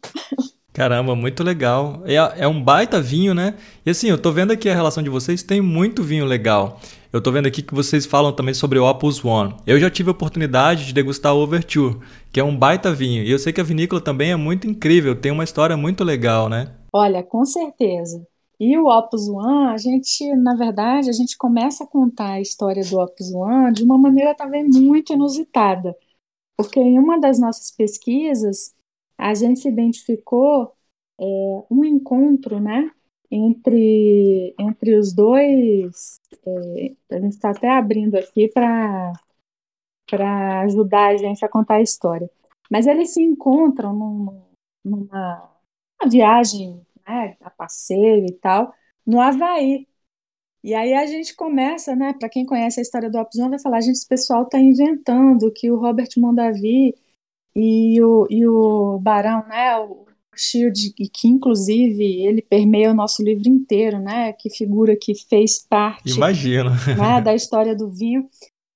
Caramba, 0.74 1.16
muito 1.16 1.42
legal. 1.42 2.04
É, 2.06 2.44
é 2.44 2.48
um 2.48 2.62
baita 2.62 3.02
vinho, 3.02 3.34
né? 3.34 3.56
E 3.86 3.90
assim, 3.90 4.10
eu 4.10 4.18
tô 4.18 4.30
vendo 4.30 4.52
aqui 4.52 4.70
a 4.70 4.76
relação 4.76 5.02
de 5.02 5.10
vocês, 5.10 5.42
tem 5.42 5.62
muito 5.62 6.04
vinho 6.04 6.26
legal. 6.26 6.82
Eu 7.14 7.22
tô 7.22 7.30
vendo 7.30 7.46
aqui 7.46 7.62
que 7.62 7.76
vocês 7.76 8.06
falam 8.06 8.34
também 8.34 8.54
sobre 8.54 8.80
o 8.80 8.90
Opus 8.90 9.24
One. 9.26 9.54
Eu 9.68 9.78
já 9.78 9.90
tive 9.90 10.08
a 10.08 10.14
oportunidade 10.14 10.86
de 10.86 10.94
degustar 10.94 11.36
o 11.36 11.42
Overture, 11.42 12.00
que 12.32 12.40
é 12.40 12.44
um 12.44 12.58
baita 12.58 12.94
vinho. 12.94 13.22
E 13.22 13.30
eu 13.30 13.38
sei 13.38 13.52
que 13.52 13.60
a 13.60 13.66
vinícola 13.66 14.00
também 14.00 14.32
é 14.32 14.38
muito 14.38 14.66
incrível, 14.66 15.14
tem 15.14 15.30
uma 15.30 15.44
história 15.44 15.76
muito 15.76 16.06
legal, 16.06 16.48
né? 16.48 16.74
Olha, 16.94 17.22
com 17.22 17.44
certeza. 17.44 18.26
E 18.58 18.78
o 18.78 18.86
Opus 18.86 19.28
One, 19.28 19.74
a 19.74 19.78
gente, 19.78 20.34
na 20.38 20.56
verdade, 20.56 21.10
a 21.10 21.14
gente 21.14 21.38
começa 21.38 21.84
a 21.84 21.88
contar 21.88 22.34
a 22.34 22.42
história 22.42 22.82
do 22.82 22.98
Opus 22.98 23.34
One 23.34 23.74
de 23.74 23.84
uma 23.84 23.98
maneira 23.98 24.34
também 24.34 24.64
muito 24.64 25.12
inusitada. 25.12 25.94
Porque 26.56 26.80
em 26.80 26.98
uma 26.98 27.20
das 27.20 27.38
nossas 27.38 27.72
pesquisas, 27.72 28.74
a 29.18 29.34
gente 29.34 29.68
identificou 29.68 30.72
é, 31.20 31.26
um 31.70 31.84
encontro, 31.84 32.58
né, 32.62 32.90
entre, 33.32 34.54
entre 34.60 34.98
os 34.98 35.14
dois. 35.14 36.20
É, 36.46 37.16
a 37.16 37.20
gente 37.20 37.34
está 37.34 37.52
até 37.52 37.70
abrindo 37.70 38.16
aqui 38.16 38.50
para 38.50 39.14
ajudar 40.64 41.12
a 41.12 41.18
gente 41.18 41.44
a 41.46 41.50
contar 41.50 41.76
a 41.76 41.82
história. 41.82 42.30
Mas 42.70 42.88
eles 42.88 43.14
se 43.14 43.22
encontram 43.22 43.94
num, 43.94 44.42
numa 44.84 45.50
viagem 46.10 46.86
né, 47.08 47.38
a 47.42 47.50
passeio 47.50 48.26
e 48.26 48.34
tal, 48.34 48.74
no 49.06 49.22
Havaí. 49.22 49.88
E 50.64 50.76
aí 50.76 50.94
a 50.94 51.06
gente 51.08 51.36
começa, 51.36 51.96
né? 51.96 52.14
Para 52.14 52.30
quem 52.30 52.46
conhece 52.46 52.80
a 52.80 52.84
história 52.84 53.10
do 53.10 53.18
Opzon, 53.18 53.50
vai 53.50 53.60
falar: 53.60 53.82
gente, 53.82 53.96
esse 53.96 54.08
pessoal 54.08 54.44
está 54.44 54.60
inventando 54.60 55.52
que 55.52 55.72
o 55.72 55.78
Robert 55.78 56.10
Mondavi 56.18 56.96
e 57.56 58.02
o, 58.02 58.28
e 58.30 58.48
o 58.48 59.00
Barão, 59.00 59.46
né, 59.48 59.78
o 59.80 60.06
Shield, 60.36 60.94
que 60.94 61.28
inclusive 61.28 62.04
ele 62.24 62.42
permeia 62.42 62.92
o 62.92 62.96
nosso 62.96 63.24
livro 63.24 63.48
inteiro, 63.48 64.00
né, 64.00 64.34
que 64.34 64.50
figura 64.50 64.96
que 64.96 65.14
fez 65.16 65.60
parte 65.60 66.14
Imagino. 66.14 66.72
Né, 66.98 67.22
da 67.24 67.34
história 67.34 67.76
do 67.76 67.90
vinho. 67.90 68.28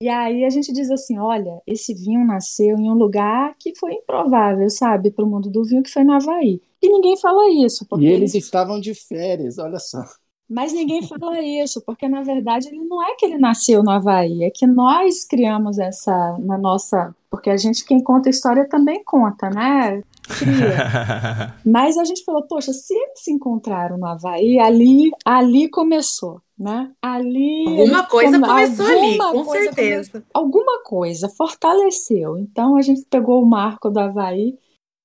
E 0.02 0.10
aí 0.10 0.44
a 0.44 0.50
gente 0.50 0.74
diz 0.74 0.91
assim, 0.91 1.18
olha, 1.18 1.62
esse 1.65 1.94
vinho 1.94 2.26
nasceu 2.26 2.78
em 2.78 2.89
um 2.89 2.96
lugar 2.96 3.56
que 3.58 3.74
foi 3.78 3.94
improvável, 3.94 4.70
sabe, 4.70 5.10
para 5.10 5.24
o 5.24 5.28
mundo 5.28 5.50
do 5.50 5.63
vinho, 5.63 5.82
que 5.82 5.89
foi 5.89 6.04
no 6.04 6.13
Havaí. 6.13 6.62
E 6.82 6.89
ninguém 6.89 7.18
fala 7.18 7.50
isso. 7.65 7.88
e 7.98 8.06
eles, 8.06 8.34
eles 8.34 8.46
estavam 8.46 8.80
de 8.80 8.94
férias, 8.94 9.58
olha 9.58 9.80
só. 9.80 10.04
Mas 10.49 10.71
ninguém 10.71 11.01
fala 11.01 11.41
isso, 11.41 11.81
porque 11.81 12.08
na 12.08 12.21
verdade 12.21 12.67
ele 12.67 12.84
não 12.86 13.01
é 13.01 13.15
que 13.15 13.25
ele 13.25 13.38
nasceu 13.38 13.81
no 13.84 13.89
Havaí, 13.89 14.43
é 14.43 14.51
que 14.51 14.67
nós 14.67 15.25
criamos 15.25 15.79
essa 15.79 16.38
na 16.39 16.58
nossa. 16.58 17.15
Porque 17.29 17.49
a 17.49 17.58
gente, 17.58 17.84
quem 17.84 18.01
conta 18.01 18.29
a 18.29 18.31
história, 18.31 18.69
também 18.69 19.03
conta, 19.03 19.49
né? 19.49 20.01
Cria. 20.27 21.53
Mas 21.65 21.97
a 21.97 22.03
gente 22.03 22.23
falou, 22.23 22.43
poxa, 22.43 22.71
se 22.71 22.93
eles 22.93 23.23
se 23.23 23.31
encontraram 23.31 23.97
no 23.97 24.05
Havaí, 24.05 24.60
ali, 24.60 25.10
ali 25.25 25.67
começou, 25.67 26.41
né? 26.58 26.91
Ali. 27.01 27.65
Alguma 27.67 28.03
coisa 28.03 28.39
come... 28.39 28.47
começou 28.47 28.86
ali, 28.86 29.17
com 29.17 29.45
certeza. 29.45 30.12
Come... 30.12 30.25
Alguma 30.34 30.84
coisa 30.84 31.27
fortaleceu. 31.27 32.38
Então 32.38 32.77
a 32.77 32.81
gente 32.81 33.05
pegou 33.10 33.41
o 33.41 33.45
marco 33.45 33.89
do 33.89 33.99
Havaí, 33.99 34.58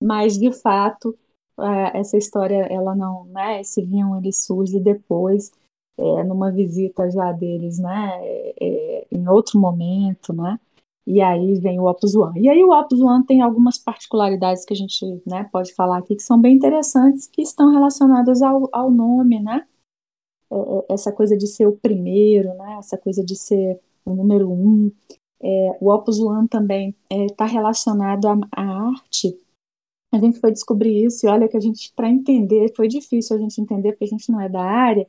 mas 0.03 0.38
de 0.38 0.53
fato 0.53 1.16
essa 1.94 2.16
história, 2.16 2.66
ela 2.70 2.94
não, 2.94 3.25
né, 3.27 3.61
esse 3.61 3.83
vinho 3.83 4.16
ele 4.16 4.33
surge 4.33 4.79
depois, 4.81 5.53
é, 5.99 6.25
numa 6.25 6.51
visita 6.51 7.11
já 7.11 7.33
deles, 7.33 7.79
né, 7.79 8.11
é, 8.61 9.07
em 9.11 9.29
outro 9.29 9.59
momento, 9.59 10.33
né, 10.33 10.59
e 11.07 11.20
aí 11.20 11.55
vem 11.57 11.81
o 11.81 11.87
Opus 11.88 12.14
One. 12.14 12.40
E 12.40 12.49
aí 12.49 12.62
o 12.64 12.73
Opus 12.73 13.01
One 13.01 13.25
tem 13.27 13.40
algumas 13.42 13.79
particularidades 13.79 14.64
que 14.64 14.73
a 14.73 14.77
gente, 14.77 15.05
né, 15.27 15.49
pode 15.53 15.75
falar 15.75 15.99
aqui 15.99 16.16
que 16.16 16.23
são 16.23 16.40
bem 16.40 16.55
interessantes, 16.55 17.27
que 17.27 17.42
estão 17.42 17.73
relacionadas 17.73 18.42
ao, 18.42 18.68
ao 18.73 18.90
nome, 18.90 19.40
né, 19.40 19.66
é, 20.51 20.57
é, 20.57 20.94
essa 20.94 21.12
coisa 21.12 21.37
de 21.37 21.46
ser 21.46 21.66
o 21.66 21.77
primeiro, 21.77 22.53
né? 22.55 22.77
essa 22.79 22.99
coisa 22.99 23.25
de 23.25 23.37
ser 23.37 23.81
o 24.05 24.14
número 24.14 24.51
um. 24.51 24.90
É, 25.42 25.79
o 25.81 25.90
Opus 25.92 26.18
One 26.20 26.49
também 26.49 26.94
está 27.09 27.46
é, 27.46 27.49
relacionado 27.49 28.27
à, 28.27 28.62
arte. 28.62 29.38
A 30.12 30.18
gente 30.18 30.40
foi 30.40 30.51
descobrir 30.51 31.05
isso 31.05 31.25
e 31.25 31.29
olha 31.29 31.49
que 31.49 31.57
a 31.57 31.61
gente, 31.61 31.92
para 31.94 32.09
entender, 32.09 32.75
foi 32.75 32.88
difícil 32.88 33.37
a 33.37 33.38
gente 33.38 33.61
entender 33.61 33.92
porque 33.92 34.05
a 34.05 34.09
gente 34.09 34.31
não 34.31 34.40
é 34.40 34.49
da 34.49 34.62
área, 34.62 35.07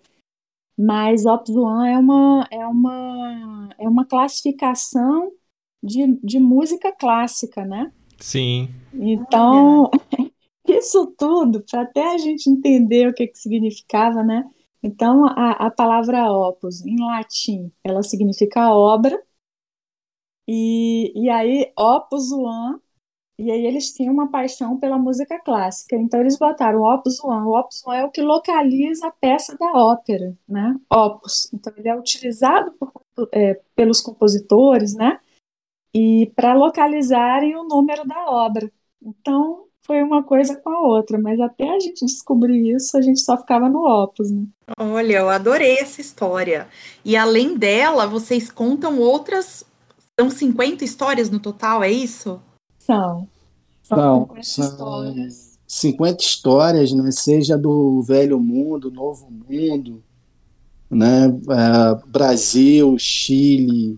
mas 0.78 1.26
Opus 1.26 1.56
One 1.56 1.90
é 1.90 1.98
uma, 1.98 2.48
é 2.52 2.68
uma, 2.68 3.70
é 3.80 3.90
uma 3.90 4.06
classificação 4.06 5.32
de, 5.84 6.20
de 6.24 6.40
música 6.40 6.92
clássica, 6.92 7.66
né? 7.66 7.92
Sim. 8.20 8.70
Então, 8.94 9.90
isso 10.68 11.08
tudo, 11.18 11.64
para 11.70 11.82
até 11.82 12.14
a 12.14 12.18
gente 12.18 12.50
entender 12.50 13.08
o 13.08 13.14
que, 13.14 13.28
que 13.28 13.38
significava, 13.38 14.24
né? 14.24 14.50
Então, 14.84 15.26
a, 15.26 15.68
a 15.68 15.72
palavra 15.72 16.32
opus, 16.32 16.86
em 16.86 17.00
latim, 17.00 17.72
ela 17.84 18.02
significa 18.02 18.74
obra, 18.74 19.22
e, 20.48 21.14
e 21.16 21.30
aí 21.30 21.72
opus 21.78 22.32
one, 22.32 22.80
e 23.42 23.50
aí 23.50 23.66
eles 23.66 23.92
tinham 23.92 24.14
uma 24.14 24.30
paixão 24.30 24.78
pela 24.78 25.00
música 25.00 25.40
clássica, 25.40 25.96
então 25.96 26.20
eles 26.20 26.38
botaram 26.38 26.84
opus 26.84 27.20
one. 27.24 27.48
O 27.48 27.58
opus 27.58 27.84
one 27.88 27.98
é 27.98 28.06
o 28.06 28.12
que 28.12 28.22
localiza 28.22 29.08
a 29.08 29.12
peça 29.12 29.58
da 29.58 29.74
ópera, 29.74 30.38
né? 30.48 30.80
Opus. 30.94 31.52
Então 31.52 31.74
ele 31.76 31.90
é 31.90 31.96
utilizado 31.98 32.72
por, 32.74 32.94
é, 33.34 33.60
pelos 33.76 34.00
compositores, 34.00 34.94
né? 34.94 35.20
E 35.92 36.32
para 36.36 36.54
localizarem 36.54 37.56
o 37.56 37.64
número 37.64 38.08
da 38.08 38.30
obra. 38.30 38.72
Então, 39.02 39.66
foi 39.84 40.04
uma 40.04 40.22
coisa 40.22 40.56
com 40.56 40.70
a 40.70 40.80
outra, 40.80 41.18
mas 41.18 41.40
até 41.40 41.68
a 41.68 41.80
gente 41.80 42.06
descobrir 42.06 42.76
isso, 42.76 42.96
a 42.96 43.02
gente 43.02 43.20
só 43.22 43.36
ficava 43.36 43.68
no 43.68 43.84
Opus, 43.88 44.30
né? 44.30 44.46
Olha, 44.80 45.18
eu 45.18 45.30
adorei 45.30 45.80
essa 45.80 46.00
história. 46.00 46.68
E 47.04 47.18
além 47.18 47.58
dela, 47.58 48.06
vocês 48.06 48.52
contam 48.52 49.00
outras. 49.00 49.66
São 50.20 50.30
50 50.30 50.86
histórias 50.86 51.32
no 51.32 51.40
total, 51.40 51.84
é 51.84 51.92
isso? 51.92 52.40
São. 52.92 53.28
São, 53.84 54.20
50 54.22 54.44
são 54.44 54.66
histórias. 54.66 55.60
50 55.66 56.24
histórias, 56.24 56.92
né? 56.92 57.12
Seja 57.12 57.58
do 57.58 58.02
Velho 58.02 58.38
Mundo, 58.38 58.92
Novo 58.92 59.32
Mundo, 59.32 60.04
né? 60.90 61.28
Uh, 61.28 62.08
Brasil, 62.08 62.94
Chile, 63.00 63.98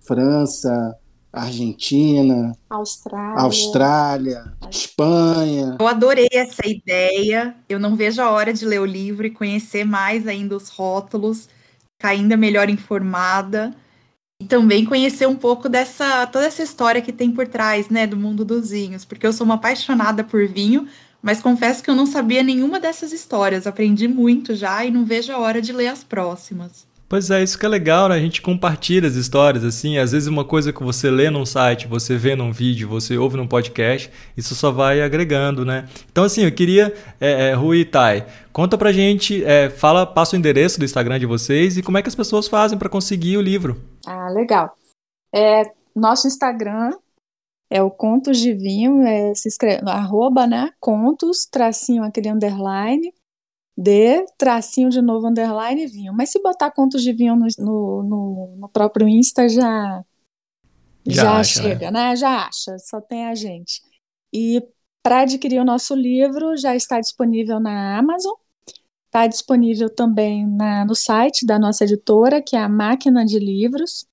França, 0.00 0.96
Argentina, 1.32 2.52
Austrália, 2.68 3.40
Austrália, 3.40 4.52
Espanha. 4.68 5.76
Eu 5.78 5.86
adorei 5.86 6.28
essa 6.32 6.66
ideia. 6.66 7.54
Eu 7.68 7.78
não 7.78 7.94
vejo 7.94 8.20
a 8.20 8.30
hora 8.30 8.52
de 8.52 8.64
ler 8.64 8.80
o 8.80 8.86
livro 8.86 9.24
e 9.24 9.30
conhecer 9.30 9.84
mais 9.84 10.26
ainda 10.26 10.56
os 10.56 10.68
rótulos, 10.68 11.48
ficar 11.96 12.08
ainda 12.08 12.36
melhor 12.36 12.68
informada 12.68 13.72
e 14.40 14.46
também 14.46 14.86
conhecer 14.86 15.28
um 15.28 15.36
pouco 15.36 15.68
dessa 15.68 16.26
toda 16.26 16.46
essa 16.46 16.62
história 16.62 17.02
que 17.02 17.12
tem 17.12 17.30
por 17.30 17.46
trás, 17.46 17.90
né, 17.90 18.06
do 18.06 18.16
mundo 18.16 18.44
dos 18.44 18.70
vinhos, 18.70 19.04
porque 19.04 19.26
eu 19.26 19.32
sou 19.32 19.44
uma 19.44 19.56
apaixonada 19.56 20.24
por 20.24 20.48
vinho, 20.48 20.88
mas 21.22 21.42
confesso 21.42 21.82
que 21.82 21.90
eu 21.90 21.94
não 21.94 22.06
sabia 22.06 22.42
nenhuma 22.42 22.80
dessas 22.80 23.12
histórias. 23.12 23.66
Aprendi 23.66 24.08
muito 24.08 24.54
já 24.54 24.84
e 24.84 24.90
não 24.90 25.04
vejo 25.04 25.30
a 25.32 25.38
hora 25.38 25.60
de 25.60 25.72
ler 25.72 25.88
as 25.88 26.02
próximas. 26.02 26.89
Pois 27.10 27.28
é, 27.28 27.42
isso 27.42 27.58
que 27.58 27.66
é 27.66 27.68
legal, 27.68 28.08
né? 28.08 28.14
A 28.14 28.20
gente 28.20 28.40
compartilha 28.40 29.08
as 29.08 29.16
histórias, 29.16 29.64
assim. 29.64 29.98
Às 29.98 30.12
vezes 30.12 30.28
uma 30.28 30.44
coisa 30.44 30.72
que 30.72 30.80
você 30.80 31.10
lê 31.10 31.28
num 31.28 31.44
site, 31.44 31.88
você 31.88 32.16
vê 32.16 32.36
num 32.36 32.52
vídeo, 32.52 32.88
você 32.88 33.18
ouve 33.18 33.36
num 33.36 33.48
podcast, 33.48 34.08
isso 34.36 34.54
só 34.54 34.70
vai 34.70 35.02
agregando, 35.02 35.64
né? 35.64 35.88
Então, 36.08 36.22
assim, 36.22 36.44
eu 36.44 36.52
queria, 36.52 36.94
é, 37.20 37.48
é, 37.48 37.52
Rui 37.52 37.78
e 37.78 37.84
Thay, 37.84 38.24
conta 38.52 38.78
pra 38.78 38.92
gente, 38.92 39.44
é, 39.44 39.68
fala, 39.68 40.06
passa 40.06 40.36
o 40.36 40.38
endereço 40.38 40.78
do 40.78 40.84
Instagram 40.84 41.18
de 41.18 41.26
vocês 41.26 41.76
e 41.76 41.82
como 41.82 41.98
é 41.98 42.02
que 42.02 42.08
as 42.08 42.14
pessoas 42.14 42.46
fazem 42.46 42.78
para 42.78 42.88
conseguir 42.88 43.36
o 43.36 43.42
livro. 43.42 43.82
Ah, 44.06 44.28
legal. 44.30 44.72
É, 45.34 45.64
nosso 45.96 46.28
Instagram 46.28 46.92
é 47.68 47.82
o 47.82 47.90
Contos 47.90 48.38
de 48.38 48.54
Vinho, 48.54 49.02
é, 49.02 49.34
se 49.34 49.48
escreve, 49.48 49.82
arroba, 49.90 50.46
né? 50.46 50.70
Contos, 50.78 51.44
tracinho 51.50 52.04
aquele 52.04 52.30
underline, 52.30 53.12
de 53.76 54.24
tracinho 54.36 54.90
de 54.90 55.00
novo, 55.00 55.28
underline 55.28 55.86
vinho. 55.86 56.12
Mas 56.12 56.30
se 56.30 56.40
botar 56.42 56.70
contos 56.70 57.02
de 57.02 57.12
vinho 57.12 57.36
no, 57.36 57.46
no, 57.58 58.02
no, 58.02 58.56
no 58.56 58.68
próprio 58.68 59.08
Insta, 59.08 59.48
já, 59.48 60.04
já, 61.06 61.22
já 61.22 61.38
acha, 61.38 61.62
chega, 61.62 61.90
né? 61.90 62.10
né? 62.10 62.16
Já 62.16 62.46
acha, 62.46 62.78
só 62.78 63.00
tem 63.00 63.26
a 63.26 63.34
gente. 63.34 63.80
E 64.32 64.62
para 65.02 65.20
adquirir 65.20 65.60
o 65.60 65.64
nosso 65.64 65.94
livro, 65.94 66.56
já 66.56 66.76
está 66.76 67.00
disponível 67.00 67.58
na 67.58 67.98
Amazon. 67.98 68.34
Está 69.06 69.26
disponível 69.26 69.90
também 69.90 70.46
na, 70.46 70.84
no 70.84 70.94
site 70.94 71.44
da 71.44 71.58
nossa 71.58 71.84
editora, 71.84 72.40
que 72.40 72.54
é 72.54 72.60
a 72.60 72.68
Máquina 72.68 73.24
de 73.24 73.38
Livros. 73.38 74.06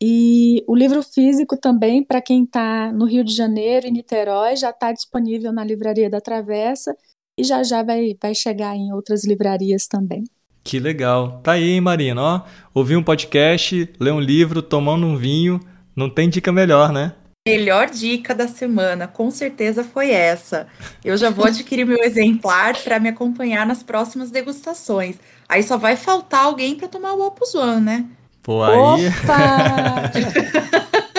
E 0.00 0.64
o 0.66 0.74
livro 0.74 1.00
físico 1.00 1.56
também, 1.56 2.02
para 2.02 2.20
quem 2.20 2.42
está 2.42 2.90
no 2.90 3.04
Rio 3.04 3.22
de 3.22 3.32
Janeiro 3.32 3.86
e 3.86 3.90
Niterói, 3.92 4.56
já 4.56 4.70
está 4.70 4.90
disponível 4.90 5.52
na 5.52 5.62
Livraria 5.62 6.10
da 6.10 6.20
Travessa 6.20 6.96
e 7.38 7.44
já 7.44 7.62
já 7.62 7.82
vai, 7.82 8.16
vai 8.20 8.34
chegar 8.34 8.76
em 8.76 8.92
outras 8.92 9.24
livrarias 9.24 9.86
também. 9.86 10.24
Que 10.64 10.78
legal. 10.78 11.40
Tá 11.42 11.52
aí, 11.52 11.70
hein, 11.70 11.80
Marina? 11.80 12.22
Ó, 12.22 12.40
ouvir 12.72 12.96
um 12.96 13.02
podcast, 13.02 13.88
ler 13.98 14.12
um 14.12 14.20
livro, 14.20 14.62
tomando 14.62 15.06
um 15.06 15.16
vinho, 15.16 15.60
não 15.94 16.08
tem 16.08 16.28
dica 16.28 16.52
melhor, 16.52 16.92
né? 16.92 17.12
Melhor 17.46 17.90
dica 17.90 18.32
da 18.32 18.46
semana, 18.46 19.08
com 19.08 19.28
certeza 19.28 19.82
foi 19.82 20.12
essa. 20.12 20.68
Eu 21.04 21.16
já 21.16 21.28
vou 21.28 21.44
adquirir 21.44 21.84
meu 21.84 22.00
exemplar 22.00 22.76
para 22.76 23.00
me 23.00 23.08
acompanhar 23.08 23.66
nas 23.66 23.82
próximas 23.82 24.30
degustações. 24.30 25.16
Aí 25.48 25.64
só 25.64 25.76
vai 25.76 25.96
faltar 25.96 26.44
alguém 26.44 26.76
para 26.76 26.86
tomar 26.86 27.14
o 27.14 27.26
Opus 27.26 27.52
One, 27.56 27.80
né? 27.80 28.06
Pô, 28.44 28.62
aí. 28.62 29.08
Opa! 29.08 30.12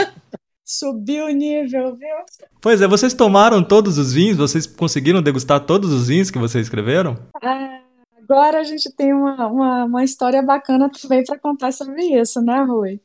Subiu 0.76 1.26
o 1.26 1.30
nível, 1.30 1.96
viu? 1.96 2.16
Pois 2.60 2.82
é, 2.82 2.88
vocês 2.88 3.14
tomaram 3.14 3.64
todos 3.64 4.00
os 4.00 4.12
vinhos? 4.12 4.38
Vocês 4.38 4.66
conseguiram 4.66 5.22
degustar 5.22 5.64
todos 5.64 5.94
os 5.94 6.08
vinhos 6.08 6.32
que 6.32 6.40
vocês 6.40 6.66
escreveram? 6.66 7.16
Ah, 7.44 7.80
agora 8.18 8.60
a 8.60 8.64
gente 8.64 8.92
tem 8.96 9.14
uma, 9.14 9.46
uma, 9.46 9.86
uma 9.86 10.04
história 10.04 10.42
bacana 10.42 10.90
também 10.90 11.24
para 11.24 11.38
contar 11.38 11.72
sobre 11.72 12.04
isso, 12.20 12.42
né, 12.42 12.64
Rui? 12.64 13.00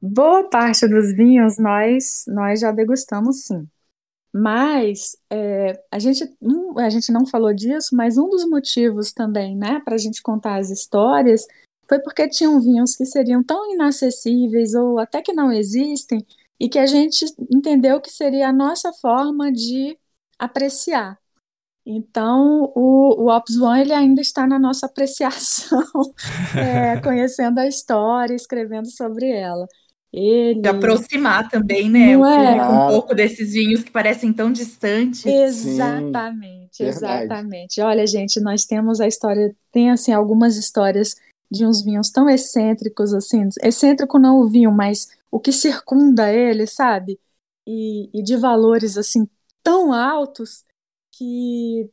Boa 0.00 0.48
parte 0.48 0.88
dos 0.88 1.14
vinhos 1.14 1.58
nós, 1.58 2.24
nós 2.28 2.60
já 2.60 2.72
degustamos 2.72 3.42
sim. 3.42 3.68
Mas 4.32 5.18
é, 5.30 5.78
a, 5.92 5.98
gente, 5.98 6.24
um, 6.40 6.78
a 6.78 6.88
gente 6.88 7.12
não 7.12 7.26
falou 7.26 7.52
disso, 7.52 7.94
mas 7.94 8.16
um 8.16 8.30
dos 8.30 8.48
motivos 8.48 9.12
também, 9.12 9.54
né, 9.54 9.82
para 9.84 9.96
a 9.96 9.98
gente 9.98 10.22
contar 10.22 10.56
as 10.56 10.70
histórias 10.70 11.46
foi 11.86 11.98
porque 11.98 12.26
tinham 12.26 12.58
vinhos 12.58 12.96
que 12.96 13.04
seriam 13.04 13.44
tão 13.44 13.72
inacessíveis 13.72 14.74
ou 14.74 14.98
até 14.98 15.20
que 15.20 15.34
não 15.34 15.52
existem, 15.52 16.24
e 16.58 16.68
que 16.68 16.78
a 16.78 16.86
gente 16.86 17.24
entendeu 17.52 18.00
que 18.00 18.10
seria 18.10 18.48
a 18.48 18.52
nossa 18.52 18.92
forma 18.92 19.52
de 19.52 19.96
apreciar. 20.38 21.18
Então, 21.88 22.72
o, 22.74 23.22
o 23.22 23.30
Ops 23.30 23.56
One 23.60 23.82
ele 23.82 23.92
ainda 23.92 24.20
está 24.20 24.44
na 24.46 24.58
nossa 24.58 24.86
apreciação, 24.86 25.84
é, 26.56 26.98
conhecendo 27.00 27.58
a 27.58 27.66
história, 27.66 28.34
escrevendo 28.34 28.90
sobre 28.90 29.30
ela. 29.30 29.66
Ele... 30.12 30.60
De 30.60 30.68
aproximar 30.68 31.48
também, 31.48 31.88
né? 31.88 32.16
Não 32.16 32.26
é? 32.26 32.68
Um 32.68 32.88
pouco 32.88 33.14
desses 33.14 33.52
vinhos 33.52 33.84
que 33.84 33.90
parecem 33.90 34.32
tão 34.32 34.50
distantes. 34.50 35.26
Exatamente, 35.26 36.76
Sim, 36.78 36.84
exatamente. 36.86 37.80
Olha, 37.80 38.06
gente, 38.06 38.40
nós 38.40 38.64
temos 38.64 39.00
a 39.00 39.06
história, 39.06 39.54
tem 39.70 39.90
assim 39.90 40.12
algumas 40.12 40.56
histórias 40.56 41.14
de 41.50 41.64
uns 41.64 41.84
vinhos 41.84 42.10
tão 42.10 42.28
excêntricos, 42.28 43.14
assim, 43.14 43.48
excêntrico 43.62 44.18
não 44.18 44.40
o 44.40 44.48
vinho, 44.48 44.72
mas 44.72 45.06
o 45.30 45.40
que 45.40 45.52
circunda 45.52 46.32
ele, 46.32 46.66
sabe? 46.66 47.18
E, 47.66 48.10
e 48.18 48.22
de 48.22 48.36
valores 48.36 48.96
assim 48.96 49.28
tão 49.62 49.92
altos 49.92 50.64
que, 51.12 51.90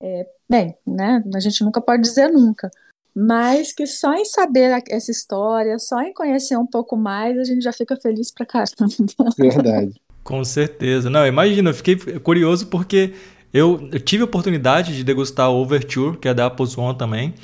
é, 0.00 0.26
bem, 0.48 0.76
né? 0.86 1.22
A 1.34 1.40
gente 1.40 1.64
nunca 1.64 1.80
pode 1.80 2.02
dizer 2.02 2.28
nunca, 2.28 2.70
mas 3.14 3.72
que 3.72 3.86
só 3.86 4.12
em 4.14 4.24
saber 4.24 4.82
essa 4.90 5.10
história, 5.10 5.78
só 5.78 6.00
em 6.02 6.12
conhecer 6.12 6.56
um 6.56 6.66
pouco 6.66 6.96
mais, 6.96 7.38
a 7.38 7.44
gente 7.44 7.62
já 7.62 7.72
fica 7.72 7.96
feliz 7.96 8.30
pra 8.30 8.46
caramba. 8.46 8.76
Verdade. 9.36 10.00
Com 10.22 10.44
certeza. 10.44 11.08
Não, 11.08 11.26
imagina, 11.26 11.70
eu 11.70 11.74
fiquei 11.74 11.96
curioso 12.20 12.66
porque 12.66 13.14
eu, 13.52 13.88
eu 13.92 14.00
tive 14.00 14.22
a 14.22 14.26
oportunidade 14.26 14.94
de 14.94 15.02
degustar 15.02 15.50
o 15.50 15.62
Overture, 15.62 16.18
que 16.18 16.28
é 16.28 16.34
da 16.34 16.46
Apple 16.46 16.66
One 16.76 16.98
também. 16.98 17.34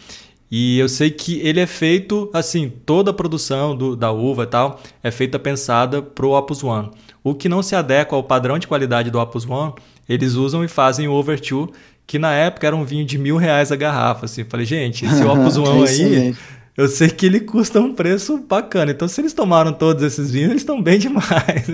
E 0.54 0.78
eu 0.78 0.86
sei 0.86 1.10
que 1.10 1.40
ele 1.40 1.60
é 1.60 1.66
feito, 1.66 2.28
assim, 2.30 2.68
toda 2.68 3.10
a 3.10 3.14
produção 3.14 3.74
do, 3.74 3.96
da 3.96 4.12
uva 4.12 4.42
e 4.42 4.46
tal 4.46 4.78
é 5.02 5.10
feita 5.10 5.38
pensada 5.38 6.02
para 6.02 6.26
o 6.26 6.36
Opus 6.36 6.62
One. 6.62 6.90
O 7.24 7.34
que 7.34 7.48
não 7.48 7.62
se 7.62 7.74
adequa 7.74 8.14
ao 8.14 8.22
padrão 8.22 8.58
de 8.58 8.68
qualidade 8.68 9.10
do 9.10 9.18
Opus 9.18 9.48
One, 9.48 9.72
eles 10.06 10.34
usam 10.34 10.62
e 10.62 10.68
fazem 10.68 11.08
o 11.08 11.14
Overture, 11.14 11.72
que 12.06 12.18
na 12.18 12.34
época 12.34 12.66
era 12.66 12.76
um 12.76 12.84
vinho 12.84 13.06
de 13.06 13.16
mil 13.16 13.38
reais 13.38 13.72
a 13.72 13.76
garrafa. 13.76 14.26
Assim. 14.26 14.44
Falei, 14.44 14.66
gente, 14.66 15.06
esse 15.06 15.24
Opus 15.24 15.56
One 15.56 15.88
aí, 15.88 16.36
eu 16.76 16.86
sei 16.86 17.08
que 17.08 17.24
ele 17.24 17.40
custa 17.40 17.80
um 17.80 17.94
preço 17.94 18.36
bacana. 18.36 18.90
Então, 18.90 19.08
se 19.08 19.22
eles 19.22 19.32
tomaram 19.32 19.72
todos 19.72 20.02
esses 20.02 20.30
vinhos, 20.30 20.50
eles 20.50 20.60
estão 20.60 20.82
bem 20.82 20.98
demais. 20.98 21.66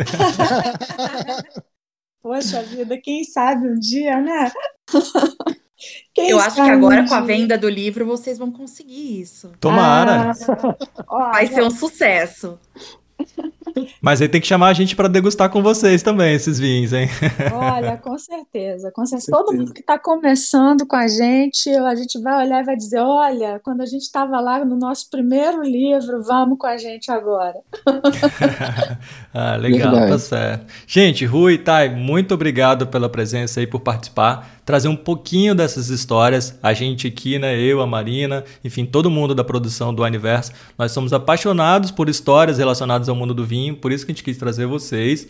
Poxa 2.22 2.62
vida, 2.62 2.96
quem 3.02 3.24
sabe 3.24 3.66
um 3.66 3.74
dia, 3.74 4.20
né? 4.20 4.52
Quem 6.12 6.30
Eu 6.30 6.40
acho 6.40 6.56
que 6.56 6.70
agora, 6.70 7.06
com 7.06 7.14
a 7.14 7.20
venda 7.20 7.56
do 7.56 7.68
livro, 7.68 8.04
vocês 8.04 8.38
vão 8.38 8.50
conseguir 8.50 9.20
isso. 9.20 9.52
Tomara! 9.60 10.32
Ah, 11.08 11.30
Vai 11.32 11.46
ser 11.46 11.62
um 11.62 11.70
sucesso. 11.70 12.58
Mas 14.00 14.20
aí 14.20 14.28
tem 14.28 14.40
que 14.40 14.46
chamar 14.46 14.68
a 14.68 14.72
gente 14.72 14.94
para 14.94 15.08
degustar 15.08 15.50
com 15.50 15.62
vocês 15.62 16.02
também 16.02 16.34
esses 16.34 16.58
vinhos, 16.58 16.92
hein? 16.92 17.08
Olha, 17.52 17.96
com 17.96 18.18
certeza, 18.18 18.90
com 18.90 19.04
certeza. 19.06 19.32
Todo 19.32 19.56
mundo 19.56 19.72
que 19.72 19.80
está 19.80 19.98
começando 19.98 20.86
com 20.86 20.96
a 20.96 21.08
gente, 21.08 21.70
a 21.70 21.94
gente 21.94 22.20
vai 22.20 22.44
olhar 22.44 22.62
e 22.62 22.66
vai 22.66 22.76
dizer: 22.76 23.00
olha, 23.00 23.60
quando 23.62 23.80
a 23.80 23.86
gente 23.86 24.02
estava 24.02 24.40
lá 24.40 24.64
no 24.64 24.76
nosso 24.76 25.10
primeiro 25.10 25.62
livro, 25.62 26.22
vamos 26.22 26.58
com 26.58 26.66
a 26.66 26.76
gente 26.76 27.10
agora. 27.10 27.56
ah, 29.34 29.56
legal, 29.56 29.90
Verdade. 29.90 30.12
tá 30.12 30.18
certo. 30.18 30.66
Gente, 30.86 31.24
Rui, 31.24 31.58
Thay, 31.58 31.90
muito 31.90 32.34
obrigado 32.34 32.86
pela 32.86 33.08
presença 33.08 33.60
aí, 33.60 33.66
por 33.66 33.80
participar 33.80 34.58
trazer 34.68 34.88
um 34.88 34.96
pouquinho 34.96 35.54
dessas 35.54 35.88
histórias. 35.88 36.58
A 36.62 36.74
gente 36.74 37.06
aqui, 37.06 37.38
né, 37.38 37.58
eu, 37.58 37.80
a 37.80 37.86
Marina, 37.86 38.44
enfim, 38.62 38.84
todo 38.84 39.10
mundo 39.10 39.34
da 39.34 39.42
produção 39.42 39.94
do 39.94 40.02
Universo, 40.02 40.52
nós 40.76 40.92
somos 40.92 41.10
apaixonados 41.14 41.90
por 41.90 42.06
histórias 42.06 42.58
relacionadas 42.58 43.08
ao 43.08 43.16
mundo 43.16 43.32
do 43.32 43.46
vinho, 43.46 43.57
por 43.80 43.92
isso 43.92 44.04
que 44.04 44.12
a 44.12 44.14
gente 44.14 44.24
quis 44.24 44.36
trazer 44.36 44.66
vocês. 44.66 45.26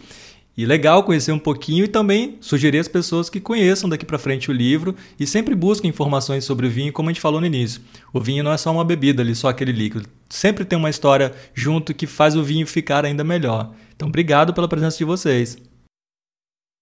E 0.56 0.66
legal 0.66 1.04
conhecer 1.04 1.30
um 1.30 1.38
pouquinho 1.38 1.84
e 1.84 1.88
também 1.88 2.36
sugerir 2.40 2.80
às 2.80 2.88
pessoas 2.88 3.30
que 3.30 3.40
conheçam 3.40 3.88
daqui 3.88 4.04
para 4.04 4.18
frente 4.18 4.50
o 4.50 4.52
livro 4.52 4.96
e 5.16 5.24
sempre 5.24 5.54
busquem 5.54 5.88
informações 5.88 6.44
sobre 6.44 6.66
o 6.66 6.70
vinho, 6.70 6.92
como 6.92 7.08
a 7.08 7.12
gente 7.12 7.20
falou 7.20 7.40
no 7.40 7.46
início. 7.46 7.80
O 8.12 8.20
vinho 8.20 8.42
não 8.42 8.50
é 8.50 8.56
só 8.56 8.72
uma 8.72 8.84
bebida 8.84 9.22
ali, 9.22 9.36
só 9.36 9.48
aquele 9.48 9.70
líquido. 9.70 10.08
Sempre 10.28 10.64
tem 10.64 10.76
uma 10.76 10.90
história 10.90 11.32
junto 11.54 11.94
que 11.94 12.08
faz 12.08 12.34
o 12.34 12.42
vinho 12.42 12.66
ficar 12.66 13.04
ainda 13.04 13.22
melhor. 13.22 13.72
Então, 13.94 14.08
obrigado 14.08 14.52
pela 14.52 14.68
presença 14.68 14.98
de 14.98 15.04
vocês. 15.04 15.56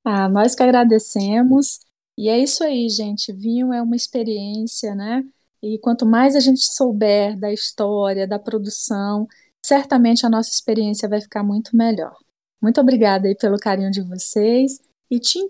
Ah, 0.02 0.26
nós 0.26 0.54
que 0.54 0.62
agradecemos. 0.62 1.80
E 2.16 2.30
é 2.30 2.38
isso 2.38 2.64
aí, 2.64 2.88
gente. 2.88 3.30
Vinho 3.30 3.74
é 3.74 3.82
uma 3.82 3.94
experiência, 3.94 4.94
né? 4.94 5.22
E 5.62 5.78
quanto 5.78 6.06
mais 6.06 6.34
a 6.34 6.40
gente 6.40 6.64
souber 6.64 7.38
da 7.38 7.52
história, 7.52 8.26
da 8.26 8.38
produção, 8.38 9.26
certamente 9.66 10.24
a 10.24 10.30
nossa 10.30 10.50
experiência 10.50 11.08
vai 11.08 11.20
ficar 11.20 11.42
muito 11.42 11.76
melhor. 11.76 12.14
Muito 12.62 12.80
obrigada 12.80 13.26
aí 13.26 13.34
pelo 13.34 13.58
carinho 13.58 13.90
de 13.90 14.00
vocês 14.02 14.78
e. 15.10 15.18
Tchim 15.18 15.48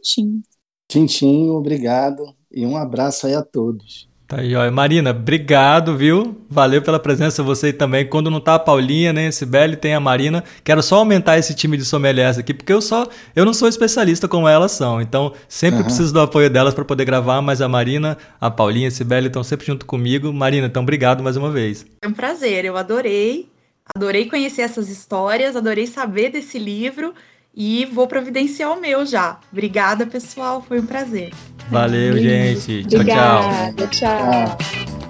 tchim, 1.07 1.49
obrigado 1.51 2.23
e 2.51 2.65
um 2.65 2.77
abraço 2.77 3.27
aí 3.27 3.35
a 3.35 3.43
todos. 3.43 4.09
Tá 4.27 4.41
aí, 4.41 4.57
ó. 4.57 4.69
Marina, 4.73 5.11
obrigado, 5.11 5.97
viu? 5.97 6.37
Valeu 6.49 6.83
pela 6.83 6.99
presença 6.99 7.43
você 7.43 7.73
também. 7.73 8.09
Quando 8.09 8.31
não 8.31 8.41
tá 8.41 8.55
a 8.55 8.59
Paulinha, 8.59 9.13
nem 9.13 9.29
a 9.29 9.33
Sibeli, 9.33 9.77
tem 9.77 9.95
a 9.95 10.01
Marina. 10.01 10.43
Quero 10.65 10.83
só 10.83 10.97
aumentar 10.97 11.39
esse 11.39 11.55
time 11.55 11.77
de 11.77 11.85
sommeliers 11.85 12.37
aqui, 12.37 12.53
porque 12.53 12.73
eu 12.73 12.81
só 12.81 13.07
eu 13.37 13.45
não 13.45 13.55
sou 13.55 13.69
especialista 13.69 14.27
como 14.27 14.49
elas 14.49 14.73
são. 14.73 15.01
Então, 15.01 15.33
sempre 15.49 15.79
uhum. 15.79 15.85
preciso 15.85 16.13
do 16.13 16.21
apoio 16.21 16.51
delas 16.51 16.75
para 16.75 16.85
poder 16.85 17.05
gravar, 17.05 17.41
mas 17.41 17.61
a 17.61 17.69
Marina, 17.69 18.19
a 18.41 18.51
Paulinha, 18.51 18.89
a 18.89 18.91
Sibeli 18.91 19.29
estão 19.29 19.45
sempre 19.45 19.67
junto 19.67 19.87
comigo. 19.87 20.33
Marina, 20.33 20.67
então 20.67 20.83
obrigado 20.83 21.23
mais 21.23 21.37
uma 21.37 21.51
vez. 21.51 21.87
É 22.03 22.09
um 22.09 22.13
prazer, 22.13 22.65
eu 22.65 22.77
adorei. 22.77 23.49
Adorei 23.95 24.29
conhecer 24.29 24.63
essas 24.63 24.89
histórias, 24.89 25.57
adorei 25.57 25.87
saber 25.87 26.31
desse 26.31 26.59
livro 26.59 27.15
e 27.55 27.87
vou 27.87 28.07
providenciar 28.07 28.73
o 28.73 28.81
meu 28.81 29.07
já. 29.07 29.39
Obrigada, 29.51 30.07
pessoal, 30.07 30.63
foi 30.67 30.81
um 30.81 30.87
prazer. 30.87 31.33
Valeu, 31.71 32.19
gente. 32.19 32.85
Tchau, 32.85 33.01
Obrigada, 33.01 33.87
tchau. 33.89 34.59
tchau. 34.59 35.06